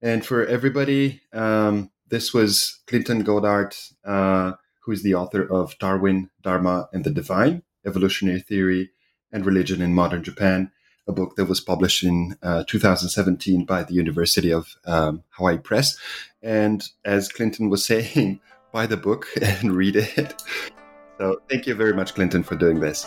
and 0.00 0.24
for 0.24 0.46
everybody, 0.46 1.22
um, 1.32 1.90
this 2.06 2.32
was 2.32 2.82
Clinton 2.86 3.24
Godart, 3.24 3.74
uh, 4.04 4.52
who 4.84 4.92
is 4.92 5.02
the 5.02 5.14
author 5.14 5.42
of 5.42 5.76
Darwin, 5.80 6.30
Dharma, 6.40 6.88
and 6.92 7.02
the 7.02 7.10
Divine 7.10 7.64
Evolutionary 7.84 8.42
Theory 8.42 8.90
and 9.32 9.46
Religion 9.46 9.80
in 9.80 9.94
Modern 9.94 10.22
Japan, 10.22 10.70
a 11.06 11.12
book 11.12 11.36
that 11.36 11.46
was 11.46 11.60
published 11.60 12.02
in 12.02 12.36
uh, 12.42 12.64
2017 12.66 13.64
by 13.64 13.82
the 13.82 13.94
University 13.94 14.52
of 14.52 14.76
um, 14.86 15.22
Hawaii 15.30 15.58
Press. 15.58 15.98
And 16.42 16.88
as 17.04 17.28
Clinton 17.28 17.70
was 17.70 17.84
saying, 17.92 18.40
buy 18.72 18.86
the 18.86 18.96
book 18.96 19.26
and 19.42 19.72
read 19.72 19.96
it. 19.96 20.42
So 21.18 21.40
thank 21.50 21.66
you 21.66 21.74
very 21.74 21.92
much, 21.92 22.14
Clinton, 22.14 22.42
for 22.42 22.56
doing 22.56 22.80
this. 22.80 23.06